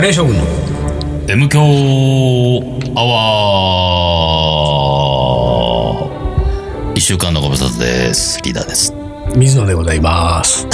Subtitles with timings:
[0.00, 0.42] カレー将軍の
[1.28, 1.62] M 強ア
[3.04, 8.40] ワー一週間のご無沙汰です。
[8.42, 8.94] リーダーです。
[9.36, 10.66] 水野でございます。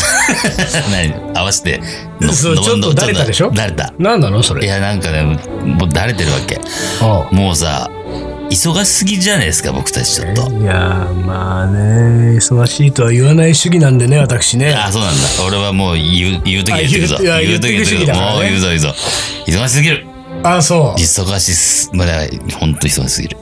[0.93, 1.81] 何合わせて
[2.21, 3.50] ののそうちょっとのだれたでしょ？
[3.50, 3.93] だれた。
[3.99, 4.64] 何なのそれ？
[4.64, 5.25] いや、なんかね、
[5.64, 6.61] もうだれてるわけ。
[7.03, 7.90] あもうさ、
[8.51, 10.51] 忙しすぎじゃないですか、僕たちちょっと。
[10.51, 14.73] いやーまあね、忙しいとは言わない主義なんでね、私ね。
[14.75, 15.21] あ、そうなんだ。
[15.46, 17.17] 俺はもう言う、言うときは言ってくぞ。
[17.17, 18.13] あ言ういや言うときは言ってくぞ。
[18.14, 18.95] もう言うぞ言うぞ。
[19.46, 20.07] 忙しすぎる。
[20.43, 21.01] あ、そう。
[21.01, 22.09] 忙しす、まあ、
[22.59, 23.37] ほんと忙しすぎる。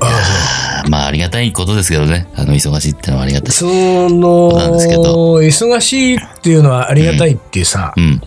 [0.00, 2.28] あまあ、ありがたいことですけどね。
[2.34, 3.52] あの、忙しいってのはありがたい。
[3.52, 3.66] そ
[4.08, 5.02] の、なんですけど
[5.36, 8.20] 忙しいっていうのはありがたいっていうさ、うん。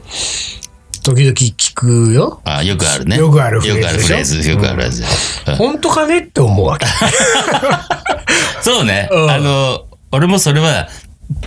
[1.04, 2.41] 時々聞くよ。
[2.46, 3.18] あ、よくあるね。
[3.18, 4.50] よくあるフレーズよくあるフレーズ。
[4.50, 5.04] よくあるやつ。
[5.48, 6.20] うん本当かね？
[6.20, 6.86] って思うわけ。
[8.62, 9.10] そうね。
[9.12, 10.88] うんあの、俺もそれは、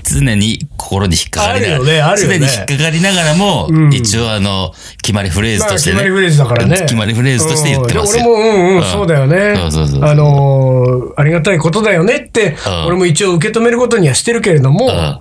[0.02, 5.96] 常に心に引っかかりながら、ねね常に引っかかりながらも、うん一応あの、決まりフレーズまあとしてね。
[5.98, 6.78] 決まりフレーズだからね。
[6.80, 8.24] 決まりフレーズとして言ってますよ。
[8.24, 9.54] うんで俺も、うんうん、うんそうだよね。
[9.56, 15.18] そうそうそうそうあのーありがたいことだよねって、うん俺も一応受け止めることにはしてるけれども、うん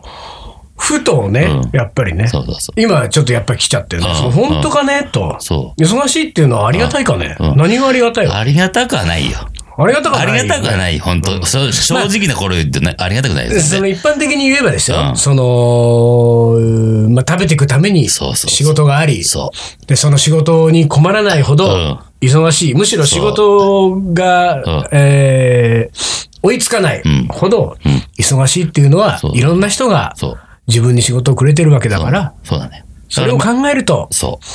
[0.77, 1.77] ふとね、うん。
[1.77, 2.81] やっぱりね、そうそうそう。
[2.81, 4.09] 今ちょっとやっぱり来ちゃってるね。
[4.09, 4.31] うん。
[4.31, 5.07] 本当かね？
[5.11, 5.37] と。
[5.39, 7.57] そ忙しいっていうのはありがたいかね、うん。
[7.57, 9.37] 何がありがたいわありがたくはないよ。
[9.75, 10.43] ありがたくはあない。
[10.43, 13.77] りがたくはない、本当、そう正直な頃言ってねありがたくないですね。
[13.77, 15.17] その一般的に言えばですよ、うん。
[15.17, 18.49] その、まあ、食べていくためにそうそうそう。
[18.51, 19.51] 仕事があり、そ
[19.87, 21.57] で、その仕事に困らないほうん。
[21.57, 22.73] ど忙しい。
[22.75, 24.87] むしろ仕事が、うん。
[24.91, 28.03] えー追いつかないほどうん。
[28.19, 29.31] 忙しいっていうのは、そう。
[29.37, 30.19] いろんな人がう。
[30.19, 30.39] そう。
[30.67, 32.85] 自分に仕事をくれてるわけだから、そうだね。
[33.09, 34.45] それを考えるとそう。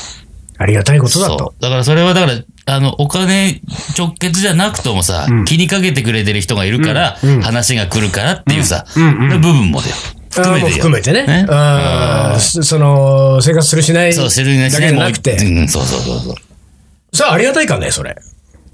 [0.58, 1.38] ありがたいことだと。
[1.38, 1.62] そう。
[1.62, 3.60] だからそれは、だから、あの、お金
[3.96, 9.94] 直結じゃなくともさ、気にかけてくれてる人がいるから、話が来るからっていうさ、部分もだよ。
[10.30, 11.26] 含めてよあーもう含めてね。
[11.26, 15.36] ねあそその、生活するしないそう、知るなしだけじゃなくて。
[15.36, 17.16] うん、そうそうそうそう。
[17.16, 18.16] さあ、ありがたいかね、それ。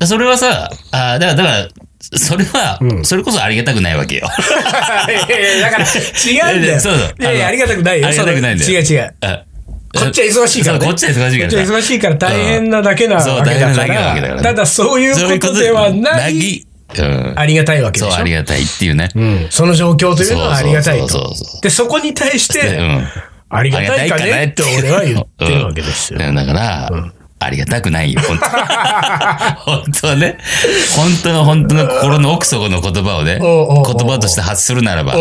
[0.03, 1.69] それはさ、あーだから、だから、
[2.17, 4.29] それは、それこそありがたくないわけよ。
[5.09, 6.81] いやいやだから、違うんだよ。
[6.81, 8.07] そうそういやいや、ありがたくないよ。
[8.07, 9.15] ありがたくないんだよ違う違う。
[9.23, 9.43] あ
[9.95, 16.67] こっちは忙しいからこっちは忙しいからこっちは忙しいから大変なだけなわけそうだか大変なだけなわけだからただ、そういうことではない、
[16.99, 17.35] うん。
[17.37, 18.33] ありがたいわけでそう、しょあり。
[18.33, 19.09] がたいっていうね。
[19.15, 21.61] うんその状況というのはありがたいそうそうとそうそう。
[21.63, 23.09] で、そこに対しうて、ん。
[23.51, 26.19] ありがたいかねって俺は言ってるわけですよ。
[26.21, 26.91] うんだから、
[27.41, 28.45] ありがたくないよ、本当
[29.71, 30.39] 本当はね。
[30.97, 35.21] 本当の本当の心の奥底の言葉をね、言葉として発するならば、ま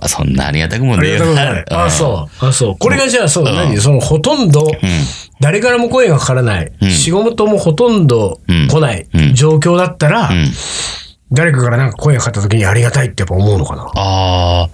[0.00, 1.30] あそんなありがたくもあねえよな。
[1.30, 1.64] りがたくない。
[1.82, 2.46] あ、うんそう。
[2.46, 2.76] あ、そう。
[2.78, 3.76] これがじゃあ、そう、何？
[3.78, 4.70] その、ほとんど、
[5.40, 8.40] 誰からも声がかからない、仕事もほとんど
[8.70, 10.50] 来ない状況だったら、ん
[11.32, 13.82] 誰かからなんか声がかかった時にありがたいってやっぱ思うのかな？
[13.96, 14.68] ああ、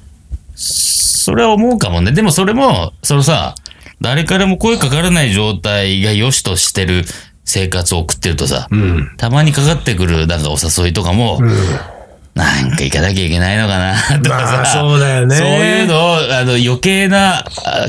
[0.54, 2.12] それは思うかもね。
[2.12, 3.54] でもそれも、そのさ、
[4.00, 7.04] 誰からも声かからない状態が良しとしてる
[7.44, 9.10] 生活を送ってるとさ、うん。
[9.16, 11.40] たまにかかってくるなんかお誘いとかも、
[12.34, 17.44] なんか行かなきゃいけないのかなとかさ、まあそうだよねそういうのを、あの余計なあ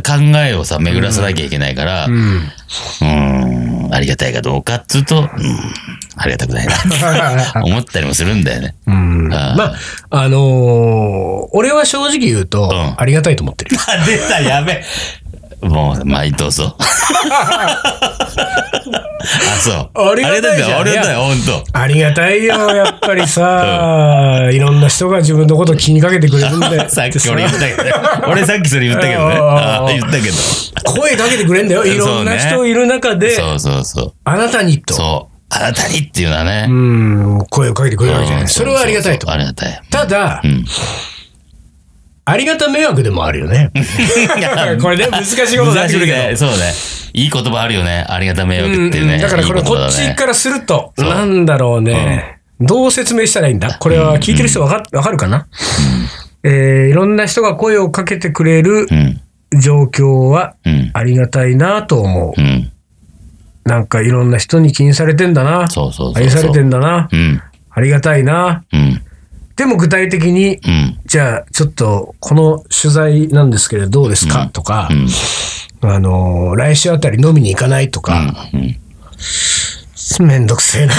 [0.06, 2.42] 考えをさ、巡らさなきゃいけないから、ううん。
[3.02, 5.28] ーん、ありがたいかどうかっつうと、うん、
[6.16, 6.74] ありがたくないな
[7.64, 8.76] 思ったりもするんだよね。
[8.88, 9.64] うんあーま
[10.10, 13.72] あ、あのー俺は正直言うと、んありがたいと思ってる
[14.06, 14.84] 出た、やべえ。
[15.62, 16.76] もう、まあ、どうぞ。
[16.80, 17.78] あ、
[19.60, 20.12] そう。
[20.12, 21.64] ありがたいじゃんありがたい、ほんと。
[21.74, 26.90] ありがたいよ、やっぱりさ、いろんな人が自分のこと気にかけてくれるんで。
[26.90, 27.94] さっき俺言ったけどね。
[28.28, 29.36] 俺さっきそれ言ったけどね。
[29.90, 30.92] 言ったけど。
[30.94, 31.86] 声かけてくれんだよ。
[31.86, 34.14] いろんな人いる中で、そうそうそう。
[34.24, 34.94] あなたにと。
[34.96, 35.32] そう。
[35.54, 36.68] あなたにっていうのはね。
[36.70, 38.44] うん、声をかけてくれるわけじゃない。
[38.44, 39.82] うんそれはありがたいとありがたい。
[39.92, 40.66] ただ、ん
[42.26, 43.72] ありがた迷惑でもあるよね。
[44.82, 46.18] これね、 難しいことになってくるけど。
[46.18, 46.56] ねそうね。
[47.14, 48.06] いい言葉あるよね。
[48.08, 49.16] ありがた迷惑っていうね。
[49.16, 52.38] うんだからこれこっちからすると、なんだろうね。
[52.60, 53.76] どう説明したらいいんだ？
[53.80, 55.48] これは聞いてる人わかわかるかな？
[56.44, 59.20] えーいろんな人が声をかけてくれるうん。
[59.60, 60.92] 状況はうん。
[60.94, 62.42] ありがたいなと思う。
[62.42, 62.72] うん。
[63.66, 65.68] なんかいろんな人に気にされてんだな。
[65.70, 66.24] そうそうそうそう。
[66.24, 67.10] 愛されてんだな。
[67.12, 67.42] うん。
[67.72, 68.64] ありがたいな。
[68.72, 69.02] うん。
[69.62, 71.00] でも具体的に、うん。
[71.06, 74.90] じゃあちょっとこの取材なんですけれどどうですか、とか、
[75.82, 80.26] あのー来週あたり飲みに行かないとか、うん。
[80.26, 80.96] めんどくせえな。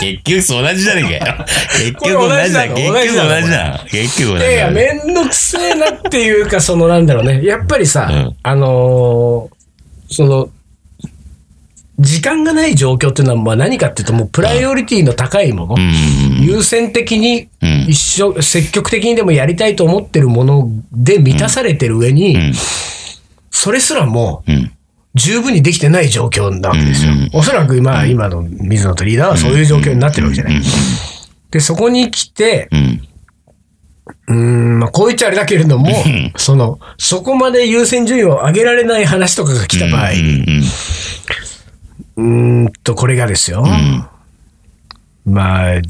[0.00, 1.44] 結局同じじゃねえかよ。
[1.70, 2.68] 結局同じだ。
[2.68, 3.86] 結局同じだ。
[3.88, 4.50] 結局同じだ。
[4.50, 7.44] いや、めんどくせえなっていうか、そのなんだろうね。
[7.44, 10.50] やっぱりさ、うんあのーその、
[12.02, 16.42] 時間がない状況っていうのはまあ何かっていうと、もうプライオリティの高いもの、うん。
[16.42, 22.52] 優先的にうん一生、積極的にでもやりたいと思ってるもので満たされてる上に、うん。
[23.50, 24.72] それすらもうん。
[25.14, 27.12] 十分にできてない状況なわけですよ。
[27.34, 30.62] おそらく今、今の水野とリーダーはそういう状況になってるわけじゃない。
[31.50, 32.70] で、そこに来て、
[34.26, 35.90] うん、まあ、こう言っちゃあれだけれども、
[36.36, 40.10] その、そこまで優先順位を上げられない話とかが来た場合、
[42.16, 43.64] ううんと、これがですよ。
[45.24, 45.80] まあ、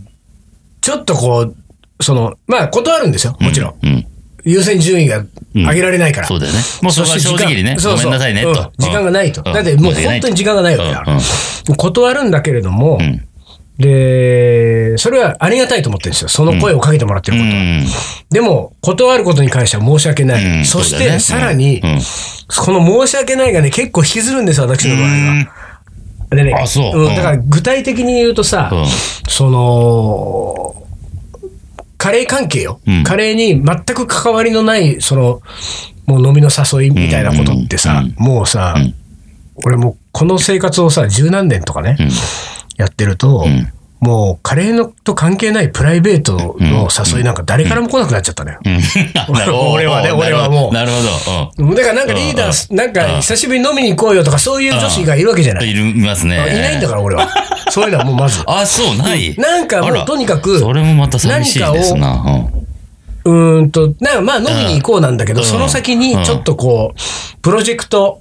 [0.81, 1.57] ちょっとこう、
[2.03, 3.37] その、まあ、断るんですよ。
[3.41, 3.75] もちろん。
[3.83, 3.89] うん。
[3.91, 4.07] うん。
[4.45, 5.25] 優先順位が
[5.55, 6.27] 上げられないから。
[6.27, 6.59] そうだよね。
[6.83, 8.73] もうそこは正直にね、そうそうごめんなさいね、うんと。
[8.79, 9.43] 時間がないと。
[9.45, 11.77] うんだってもう本当に時間がないわけだから。
[11.77, 13.23] 断るんだけれども、ん
[13.79, 16.29] で、それはありがたいと思ってるんですよ。
[16.29, 17.55] その声をかけてもらってることは。
[17.55, 17.87] うん。
[18.31, 20.45] でも、断ることに関しては申し訳ない。
[20.45, 21.99] うんそして、さらに、うん
[22.55, 25.47] この申し訳ないがね、結構引きずるんですよ、私の場合は。
[26.35, 27.13] でね、あそう。
[27.13, 28.87] んだから具体的に言うとさ、うん。
[29.29, 30.83] その、
[31.99, 32.81] カレー関係よ。
[32.87, 33.05] うん。
[33.05, 35.43] カレーに全く関わりのない、その、
[36.07, 38.25] もう飲みの誘いみたいなことってさ、うん。
[38.25, 38.95] もうさ、ん。
[39.65, 41.97] 俺もうこの生活をさ、十何年とかね、ん。
[42.77, 43.73] やってると、ん
[44.03, 48.59] もうカレーのと関係ないプライベートの誘いなんか誰からも来なくなっちゃったのよ。
[48.65, 48.81] うん。
[49.33, 51.75] なるほど俺はね俺はもうなるほど。
[51.77, 55.55] だからなんかリーダー、なんか久しぶりに飲みに行こうよとかそういう女子がいるわけじゃう。
[55.55, 55.71] なんい。
[55.71, 56.35] いる、いますね。
[56.35, 57.29] いないんだから俺は。
[57.71, 58.43] そういうのはもうまず。
[58.45, 59.37] あ、そう、ない。
[59.39, 62.25] なんかもうとにかく、それもまた寂しいですな。
[63.25, 68.19] うーんと、なんかまあ飲みに行こうなんだけど、うんその先にちょっとこう、プロジェクト。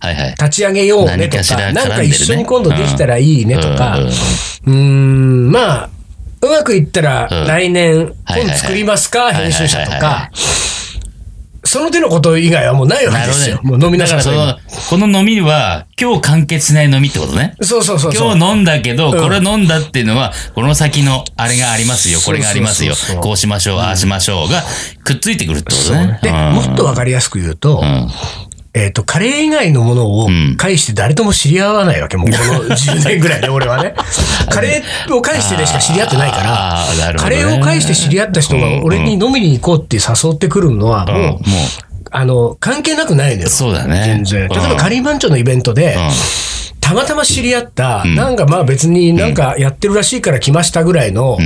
[0.00, 0.30] はいはい。
[0.30, 3.98] 立ち上げようねとか、なんか一緒に今度できたらいいねとか、
[4.66, 5.90] うんん、まあ、
[6.42, 7.46] うまくいったらうん。
[7.46, 10.30] 来年本作りますか、編集者とか、
[11.64, 13.60] その手のこと以外はもうないわけですよ。
[13.62, 14.58] もう飲みながら
[14.88, 17.54] この飲みは、今日完結しない飲みってことね。
[17.60, 18.12] そうそうそう。
[18.12, 19.20] 今日飲んだけど、うん。
[19.20, 22.94] これ飲んだっていうのは、この先のあれがありますよ、これがありますよ。
[23.20, 24.64] こうしましょう、ああしましょうが、
[25.04, 26.18] くっついてくるってことね。
[26.22, 26.52] で、うん。
[26.54, 28.10] もっとわかりやすく言うと、ん
[28.72, 32.16] えっ、と、カレー以外のものをん介して誰とも知り合わないわけ。
[32.16, 33.94] もうこの 10年ぐらいで俺はね。
[34.48, 41.40] カレーを介してでしか知り合ってないから、カレーを介して知り合った人が俺に飲みに行こうって誘ってくるのは、うんももう、
[42.12, 43.48] あの、関係なくないのよ。
[43.48, 44.02] う、そうだね。
[44.04, 44.48] 全然。
[44.48, 45.96] 例えば、カリー番長のイベントで、
[46.80, 51.38] たまたま知り合った、なんかまあ別になんかやってるらしいから来ましたぐらいの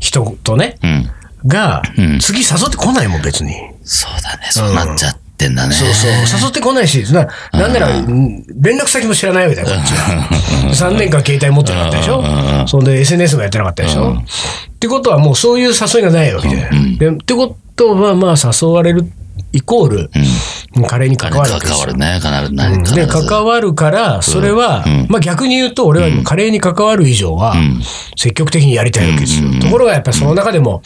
[0.00, 0.78] 人とね。
[1.46, 3.54] がうん、次誘ってこないもん別に。
[3.84, 5.74] そうだね、そうなっちゃってんだね。
[5.74, 6.40] そうそう。
[6.40, 10.28] 誘ってこないし、ななんなら、うん連絡先も知らないわけだよ、こっちは。
[10.90, 12.24] 3年間携帯持ってなかったでしょ？
[12.66, 14.14] そんで SNS もやってなかったでしょ？
[14.14, 16.56] ってことはもうそういう誘いがないわけで。
[16.98, 19.10] でってことは、まあ誘われる
[19.52, 20.10] イコール、
[20.88, 21.92] カレーに関わるわけですよ。
[21.94, 22.52] 関わる。
[22.52, 22.94] ね、必ず。
[22.94, 25.06] で、関わるから、それは、うん。
[25.08, 27.54] まあ逆に言うと、俺は今カレーに関わる以上は、
[28.16, 29.50] 積極的にやりたいわけですよ。
[29.60, 30.82] ところがやっぱりその中でも、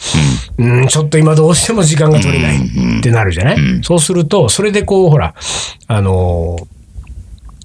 [0.59, 2.57] うん、ちょっと今どうしても時間が取れない
[2.99, 5.33] ってなるじゃない、そうすると、それでこう、ほら、
[5.87, 6.65] あのー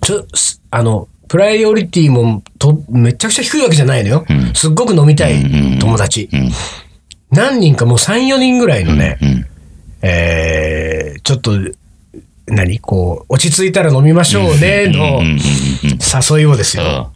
[0.00, 4.25] ちょ、すあの、プライオリティもとめちゃくちゃ低いわけじゃないのよ。
[4.55, 6.29] すっごく飲みたい友達。
[7.31, 9.46] 何人かもう3、4人ぐらいのね、うん。
[10.02, 11.52] えーちょっと、
[12.46, 12.79] 何？
[12.79, 15.38] こう、落ち着いたら飲みましょうね、のうんうんうん
[16.37, 17.13] 誘いをですよ。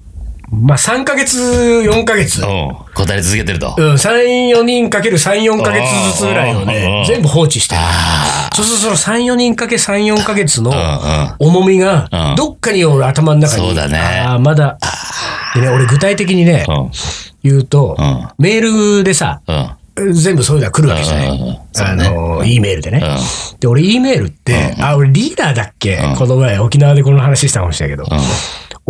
[0.50, 2.42] まあ、3ヶ月、4ヶ月。
[2.42, 2.74] うん。
[2.94, 3.74] 答え続けてると。
[3.76, 7.80] うん、3、4人かける3、4ヶ月ずつぐらいをうんね、全部放置してる。
[8.54, 10.72] そうするとその3、4人かけ3、4ヶ月の
[11.38, 13.66] 重みがうん、どっかに俺頭の中に。
[13.66, 14.78] そうだねああ、まだ。
[15.54, 16.90] でね、俺具体的にね、うん。
[17.42, 19.70] 言うとうん、メールでさ、うん。
[20.14, 21.60] 全部そういうのが来るわけじゃない。
[21.80, 23.02] あの、E メールでね。
[23.56, 25.98] うで、俺 E メールって、あ、俺リーダーだっけ？
[26.16, 28.08] この前沖縄でこの話したかもしれないけど、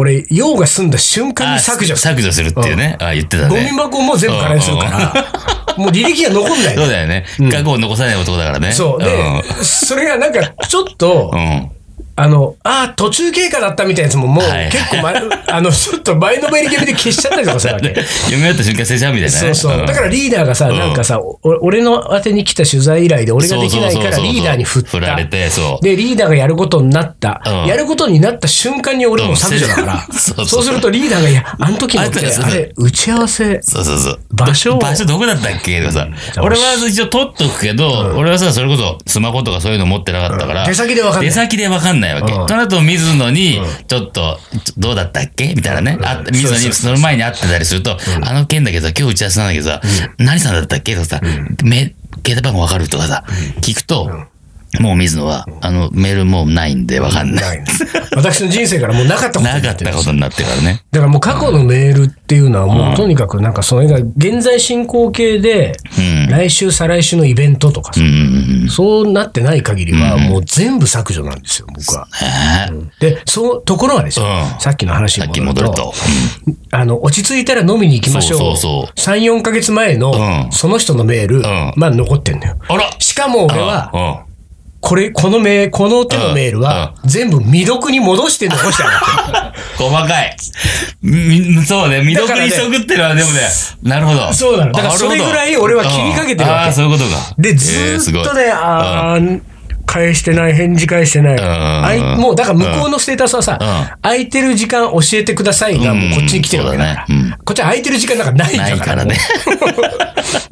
[0.01, 2.15] 俺、用が済んだ瞬間に削除する。
[2.15, 2.97] 削除するっていうね。
[3.01, 3.71] あ言ってたゴミね。
[3.71, 5.27] 箱も全部空にするから、
[5.77, 7.25] もう履歴が残んないのそうだよね。
[7.51, 8.71] 過去を残さない男だからね。
[8.71, 9.03] そう。
[9.03, 11.71] で、それがなんか、ちょっとう、ん。
[12.19, 12.25] うん。
[12.25, 17.89] あの、ああ、途中経過だったみたいなやつももう結構前、 あの、ちょっと前のめり気味で消しちゃったりとかするわけ。
[17.89, 18.03] 読
[18.37, 19.55] み終わった瞬間捨てちゃうみたいなね。
[19.55, 19.87] そうそう。
[19.87, 25.31] だからリーダーがさ、なんかさ、お俺の宛てに来た取材依頼で俺ができないからリーダーに振っ振られた。
[25.31, 25.85] て、そう。
[25.85, 27.43] で、リーダーがやることになった。
[27.47, 30.07] うんやることになった瞬間に俺も削除だから。
[30.09, 34.21] うんそうするとリーダーが、いや、あの時のって、あれ、打ち合わせ、そうそうそう。
[34.33, 36.01] 場所を場所どこだったっけとかさ。
[36.03, 40.67] うん俺は一応取っとくけど、俺はさ、それこそスマホとかそういうの持ってなかったから。
[40.67, 42.33] 手先でわかんない手先でわかんないわけ。
[42.33, 42.47] うん。
[42.47, 44.39] となると、水野に、ちょっと、
[44.77, 45.55] どうだったっけ？
[45.55, 45.99] みたいなね。
[46.03, 49.81] あ水野にその前に会ってたりすると、あの件だけどさ、今日打ち合わせなんだけどさ、
[50.19, 50.95] 何さんだったっけ？
[50.95, 51.21] とかさ、
[51.63, 51.95] め、
[52.27, 53.25] 携帯番号わかるとかさ、
[53.61, 54.11] 聞くと、
[54.81, 57.45] もう水野は、あの、メールもうないんでわかんない。
[57.45, 57.65] ないの
[58.17, 60.83] 私の人生からもうなかったことなかになっるってたことになってからね。
[60.91, 66.31] だからもう過去のメールっていうのはもうとにかくなんかそれが現在進行形で、うん。
[66.31, 68.69] 来週再来週のイベントとかさうん、うんうん。
[68.69, 72.07] そうなってない限りはもう全部削除なんですよ、僕は。
[72.71, 75.93] ねで、そう、ところがですよ、うんさっきの話さっきに戻ると戻
[76.47, 78.39] ると。、あの、落ち着いたら飲みに行きましょう。
[78.39, 81.43] そうそうそ3、4ヶ月前のうんその人のメール、ん
[81.77, 82.57] まあ残ってんのよ。
[82.69, 84.28] あらしかも俺は、うん。
[84.89, 88.95] これ、このメーこの手のメールは、全部未読に戻して残してある
[89.35, 90.35] わ 細かい。
[91.03, 93.41] みそうね、未読に急ぐってのはでもね、
[93.83, 94.33] なるほど。
[94.33, 97.35] そうなのだからそれぐらい俺は気にかけてるわけうんああ、そういうことか。
[97.37, 97.43] け。
[97.43, 99.41] で、ずーっとね、あー
[99.89, 101.41] 返してない、返事返してない。
[101.41, 107.39] あいもう、だから向こうのステータスはさ、う空いてる時間教えてくださいが、もうこっちに来てるわけだから。
[107.45, 109.05] こっちは空いてる時間なんかないんだから。
[109.07, 109.17] ね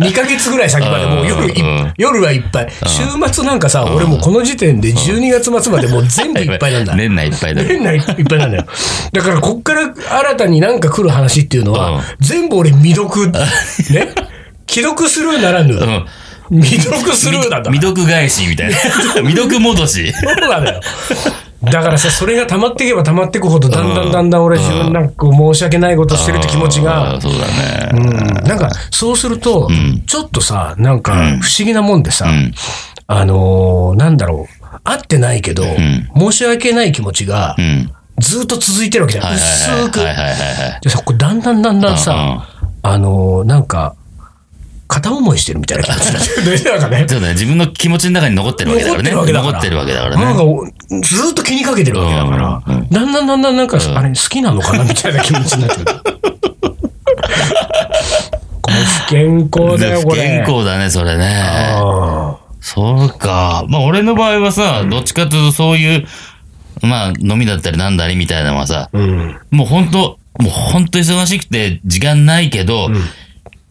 [0.01, 1.53] 2ヶ月ぐらい先までもう夜
[1.99, 2.69] 夜はいっぱい。
[2.87, 6.95] 週末なんかさ、俺もうこの時点で12月末までもう全部いっぱいなんだ。
[6.97, 7.69] 年内いっぱいだよ。
[7.69, 8.67] 変ないっぱいなんだよ。
[9.13, 13.37] だから、こっから新たになんか来る話っていうのは、うん全部俺未読、ね？
[14.69, 16.07] 既読スルーならぬ、うん。
[16.51, 17.71] 未読スルーなんだ。
[17.73, 18.77] 未読返しみたいな。
[19.23, 20.13] 未読戻し。
[20.13, 20.81] そうなのよ。
[21.65, 27.39] だからさ、それが溜まっていけば溜まっていくほど、だんだんだんだん俺自分なんか申し訳ないことしてるって気持ちあがー、そうだ
[27.93, 28.09] うね。
[28.45, 29.69] ん、なんか、そうすると、
[30.07, 32.53] ちょっとさ、なんかうん不思議なもんでさ、ん
[33.09, 37.91] あのーなんだろう、会ってないけど、ん申し訳ない気持ちがう、ん。
[38.21, 39.35] ずっと続いてるわけじゃん。
[39.35, 39.99] 薄く。
[40.01, 40.81] はいはいはいはい。
[40.83, 42.47] でさ、これだんだんだんだんさ、
[42.83, 43.95] あのーなんか、
[44.89, 46.71] 片思いしてるみたいな気持ちになってる ね。
[46.71, 47.07] なんかね。
[47.09, 47.33] そうだね。
[47.35, 49.11] 自分の気持ちの中に残ってるわけだからね。
[49.11, 50.43] 残ってるわけだから残ってるわけだからなんか
[51.03, 56.01] ずっと気にかけてるわけだから、うんうんだんだんだんだんなんか、あれ、好きなのかなみたいな気持ちになってくる。
[58.63, 60.23] これ不健康だよ、不これ。
[60.23, 61.27] 健康だね、それね。
[61.75, 63.65] あそうか。
[63.69, 66.07] まあ、俺の場合はさ、どっちかというとそういう、
[66.83, 69.39] まあ、飲みだったりなんだりみたいなのはさ、ーうん。
[69.51, 72.91] もう本当もう本当忙しくて時間ないけど、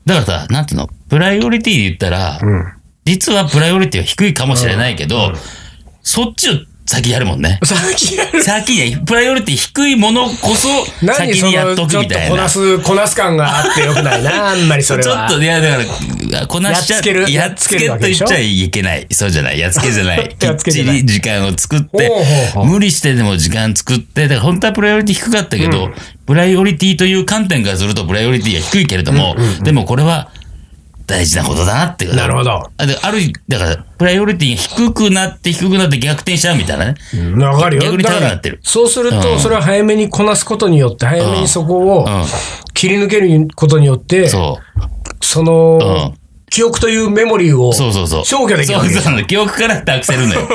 [0.06, 2.74] だからさ、なんていうの、プライオリティで言ったら、うん。
[3.06, 5.34] 実はプライオリティは低いかもしれないけど、
[6.02, 6.54] そっちを
[6.88, 7.60] 先やるもんね。
[7.64, 8.44] さっきやる。
[8.44, 12.30] 先に、プライオリティ低いものこそ先にやっととくみたいな。
[12.30, 15.28] こなす、こなす感があってよくないな、 あんまりそれは。
[15.28, 15.84] ちょっと、いや、だか
[16.32, 19.08] ら、こなしちゃやっつけるやっつけと言っちゃいけない。
[19.12, 19.60] そうじゃない。
[19.60, 20.36] やっつけじゃない。
[20.38, 22.12] き やっっちり時間を作って
[22.64, 25.90] 無理してでも時間作って、だから本当はプライオリティ低かったけど、
[26.28, 30.30] プライオリティという観点からするとプライオリティが低いけれども、でもこれは
[31.08, 32.06] 大事なことだなって。
[32.08, 32.70] なるほど。
[32.78, 36.96] あである、だから、プライオリティが低くなって低くなって逆転しちゃうみたいなね。
[37.14, 37.84] うんわかるよ。
[37.84, 42.24] 逆に高くなってる、そうすると、うんそれを早めにこなすことによって、早めにそこをうん。
[42.74, 44.60] 切り抜けることによって、そ
[45.22, 47.74] その、うん記憶というメモリーをう。
[47.74, 48.26] そうそうそう。
[48.26, 50.48] 消去できるわけそうそうなの記憶から託せるのよ。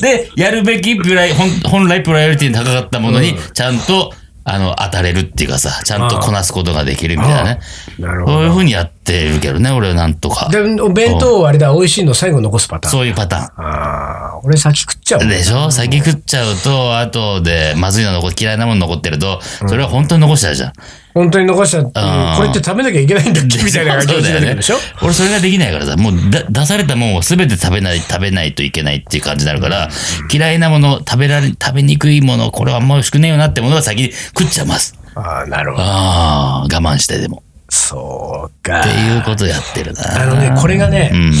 [0.00, 4.12] で、やるべきプライ、本本来プライオリティに高かったものに、ちゃんと、
[4.44, 7.60] あの、当たれるっていうかさ、ちゃんとこなすことができるみたいなね。
[7.98, 8.32] なるほど。
[8.34, 10.48] そういうふうにやってるけどね、俺はなんとか。
[10.50, 12.92] で、お弁当をあれだ、美味しいの最後残すパターン。
[12.92, 15.28] そういうパタああ、俺先食っちゃうーン。。
[15.28, 15.70] でしょ？
[15.70, 20.72] 先食っちゃうと、後で、まずいの残嫌いなもの残ってると、それは本当に残しちゃうじゃん。
[21.14, 21.92] 本当に残しちゃって、ん
[22.36, 24.76] これって食べなきゃいけないんだっけみたいな感じでしょ？
[25.02, 29.88] 俺それができないからさ、もうだ出されたもんを全て食べない、食べないといけないっていう感じになるから、
[30.32, 34.94] 嫌いなもの、食べられ、食べにくいもの、これはあんま美味しくねえよなってものは先に食っちゃいます。
[35.14, 35.82] ああ、なるほど。
[35.82, 37.42] ああ、我慢してでも。
[37.68, 38.80] そうか。
[38.80, 40.22] っていうことやってるな。
[40.22, 41.32] あのね、これがね、うん。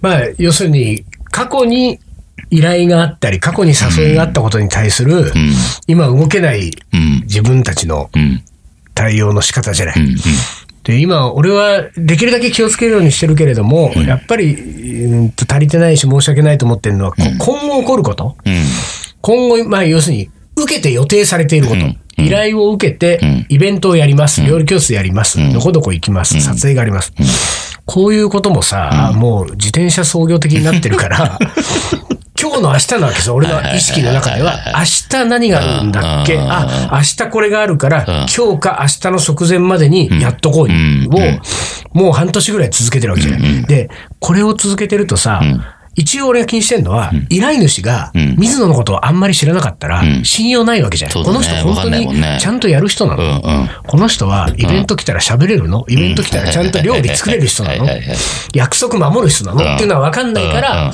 [0.00, 1.98] まあ、要するに、過去に
[2.50, 5.52] 依頼があったり、過去に誘いがあったことに対する、うん。
[5.86, 7.22] 今動けないうん。
[7.22, 8.42] 自分たちのうん。
[8.94, 10.00] 対応の仕方じゃない。
[10.00, 10.16] うん。
[10.84, 18.64] で、今、俺はできるだけ気をつけるようにしてるけれども、やっぱり、うんと足りてないし申し訳ないと思ってるのは、こ今後起こることうん。
[19.20, 21.80] 今後、まあ、要するに、受けて予定されていること。
[22.18, 22.26] うん。
[22.26, 24.42] 依頼を受けてん、イベントをやります。
[24.42, 25.38] 料理教室やります。
[25.52, 26.40] どこどこ行きます。
[26.40, 27.12] 撮影があります。
[27.84, 31.38] こういうこともさ、もう自転車操業的になってるから、
[32.38, 33.34] 今日の明日なわけですよ。
[33.36, 34.84] 俺の意識の中では、明
[35.20, 36.34] 日何があるんだっけ？
[36.34, 36.52] うん。
[36.52, 38.04] あ、明日これがあるから、
[38.36, 41.08] 今日か明日の直前までにやっとこううん。
[41.10, 41.18] を、
[41.94, 43.62] もう半年ぐらい続けてるわけじゃない。
[43.64, 43.88] で、
[44.20, 45.40] これを続けてるとさ、
[45.96, 48.36] 一応俺が気にしてるのは、依頼主がん。
[48.38, 51.24] 水野のことをあんまり知らなかったらん、信用ないわけじゃない。
[51.24, 52.38] この人本当にね。
[52.40, 53.38] ちゃんとやる人なの。
[53.38, 53.68] ん。
[53.86, 55.84] この人はイベント来たら喋れるの？
[55.88, 57.86] イベント来たらちゃんと料理作れる人なの？
[58.54, 59.64] 約束守る人なの？
[59.64, 59.74] うん。
[59.74, 60.92] っていうのは分かんないから、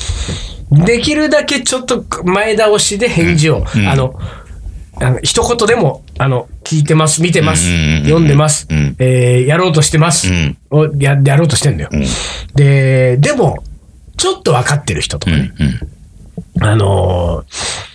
[0.71, 3.89] できるだけちょっと前倒しで返事を、うん。
[3.89, 4.15] あの、
[5.01, 7.65] あの一言でも、あの、聞いてます、見てます、
[8.03, 8.97] 読んでます、うん。
[8.99, 10.57] えーやろうとしてます、うん。
[10.71, 11.91] をややろうとしてんだよ。
[12.55, 13.65] で、でも、
[14.17, 15.67] ちょっと分かってる人とかね、うん。
[15.67, 15.71] う
[16.61, 16.65] ん。
[16.65, 17.93] あのー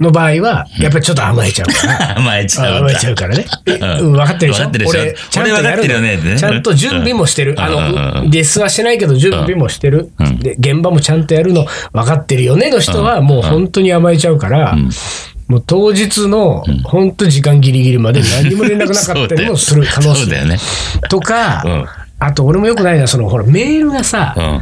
[0.00, 2.18] の場合は、やっぱりちょっと甘えちゃうから。
[2.18, 3.46] 甘えちゃう甘えちゃうからね。
[3.66, 3.98] えうん。
[3.98, 4.64] うん、分かってるでしょ？
[4.64, 5.00] 分かってるでしょ？
[5.00, 7.54] 俺、ちゃんとるよねちゃんと準備もしてる。
[7.58, 10.10] あの、んレッスンはしてないけど準備もしてる。
[10.18, 10.38] うん。
[10.40, 11.64] で、現場もちゃんとやるの。
[11.92, 14.76] 分かってるよねの人は、もう本当に甘えちゃうから、
[15.46, 20.26] もう当日の、本当時間ギリギリまで何にも連絡なかったりも する可能性。
[20.26, 20.58] ね。
[21.08, 21.86] とか、うん。
[22.18, 24.60] あと俺もよくないのは、そのほら、メールがさ、うん。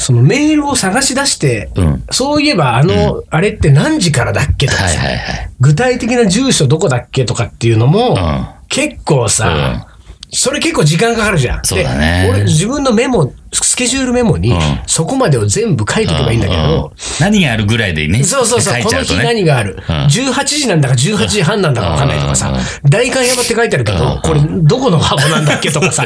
[0.00, 2.04] そのメールを探し出して、うん。
[2.10, 5.50] そういえばあの、あれって何時からだっけとかさ、はいはいはい。
[5.60, 8.46] 具体的な住所どこだっけとかっていうのも、うん。
[8.68, 9.86] 結構さ、
[10.32, 11.64] それ結構時間かかるじゃん。
[11.64, 12.22] そうだね。
[12.24, 14.60] で俺自分のメモ、スケジュールメモに、うん。
[14.86, 16.62] そこまでを全部書いておけばいいんだけうん。
[16.68, 18.22] ど、何があるぐらいでね。
[18.22, 19.16] そうそうそう、この日。
[19.16, 19.94] 何がある、うん。
[20.06, 22.52] 18時なんだか18時半なんだかわかんないとかさ。
[22.84, 26.04] うん、大観山って書いてあるけど、これどこの箱なんだっけとかさ、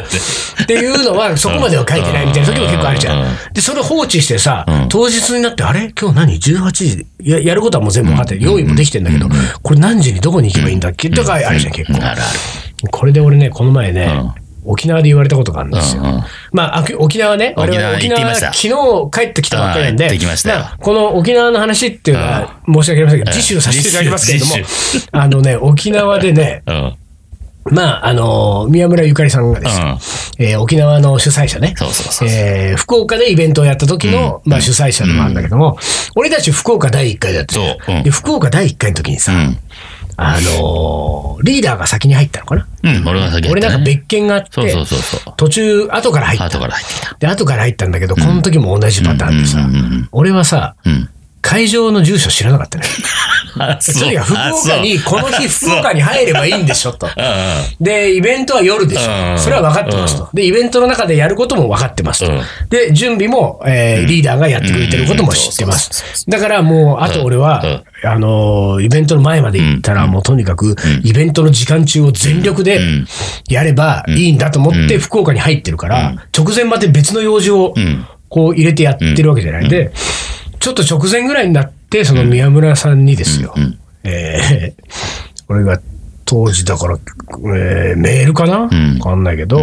[0.63, 3.29] っていうのはそこまでは書いてないみたいな時も結構あるじゃうん。
[3.29, 3.37] ん。
[3.53, 5.93] で、それ放置してさうん、当日になって、あれ？
[6.01, 7.07] 今日何 ?18 時？
[7.21, 8.43] ややることはもう全部分かってる。
[8.43, 9.29] 用意もできてんだけど、
[9.63, 11.11] これ何時にどこに行けばいいんだっけ？
[11.11, 11.99] とかあるじゃん、結構。
[11.99, 12.39] あるある。
[12.91, 14.33] これで俺ね、この前ね、
[14.65, 16.03] 沖縄で言われたことがあるんですよ。
[16.03, 16.23] うんうん。
[16.53, 18.53] まあ、あ沖縄ね、我々沖縄行ってきました。
[18.53, 20.09] 昨日帰ってきたばっかりなんで、
[20.81, 23.35] この沖縄の話っていうのは申し訳ありませんけど、うん。
[23.35, 24.55] 次週させていただきますけれども
[25.13, 26.95] あのね、沖縄でね、 うん。
[27.71, 29.99] まあ、あの、宮村ゆかりさんがですね、
[30.39, 35.79] えー沖縄の主催者ね、そうそうそうえー福岡でイベントをやった時の、まあ、主催者でもあるんだけども、
[36.15, 37.63] 俺たち福岡第1回だったう。
[37.89, 38.03] うん。
[38.03, 39.59] で福岡第1回の時にさ、うん。
[40.17, 42.67] あのーリーダーが先に入ったのかな？
[42.85, 43.09] うん。
[43.09, 45.35] 俺が先俺なんか別件があって、そうそうそうそう。
[45.37, 46.45] 途中、後から入った。
[46.47, 47.17] 後から入ってきた。
[47.19, 51.09] で、後から入ったんだけど、この時も同じパターンでさうんうんうんうん、俺はさ、うん。
[51.45, 52.85] 会場の住所知らなかったね。
[53.59, 57.07] あ、とにかく福岡に、この日福岡に入ればいいんでしょと。
[57.07, 59.39] うんで、イベントは夜でしうんょ。
[59.39, 60.31] それは分かってますと。
[60.33, 62.33] で、イベントの中でやることも分かってますと。
[62.33, 62.41] うん。
[62.71, 66.25] で、準備も、えーリーダーがやってくれてることも知ってます。
[66.29, 67.63] だからもう、あと俺は、
[68.03, 73.07] あのー、イベントの前まで行ったら、もうとにかく、イベントの時間中を全力でん。
[73.49, 78.07] やればいいんだと思って福岡に入ってるから、直前まで別の用事をん。
[78.31, 79.69] こう入れてやってるわけじゃない。
[79.69, 79.93] で、
[80.65, 83.55] ちょっと直前ぐらいになって、その宮村さんにですよ、
[84.03, 84.83] えー
[85.49, 85.79] 俺が
[86.25, 88.61] 当時だから、えーメールかな？
[88.61, 89.63] わ、んかんないけど、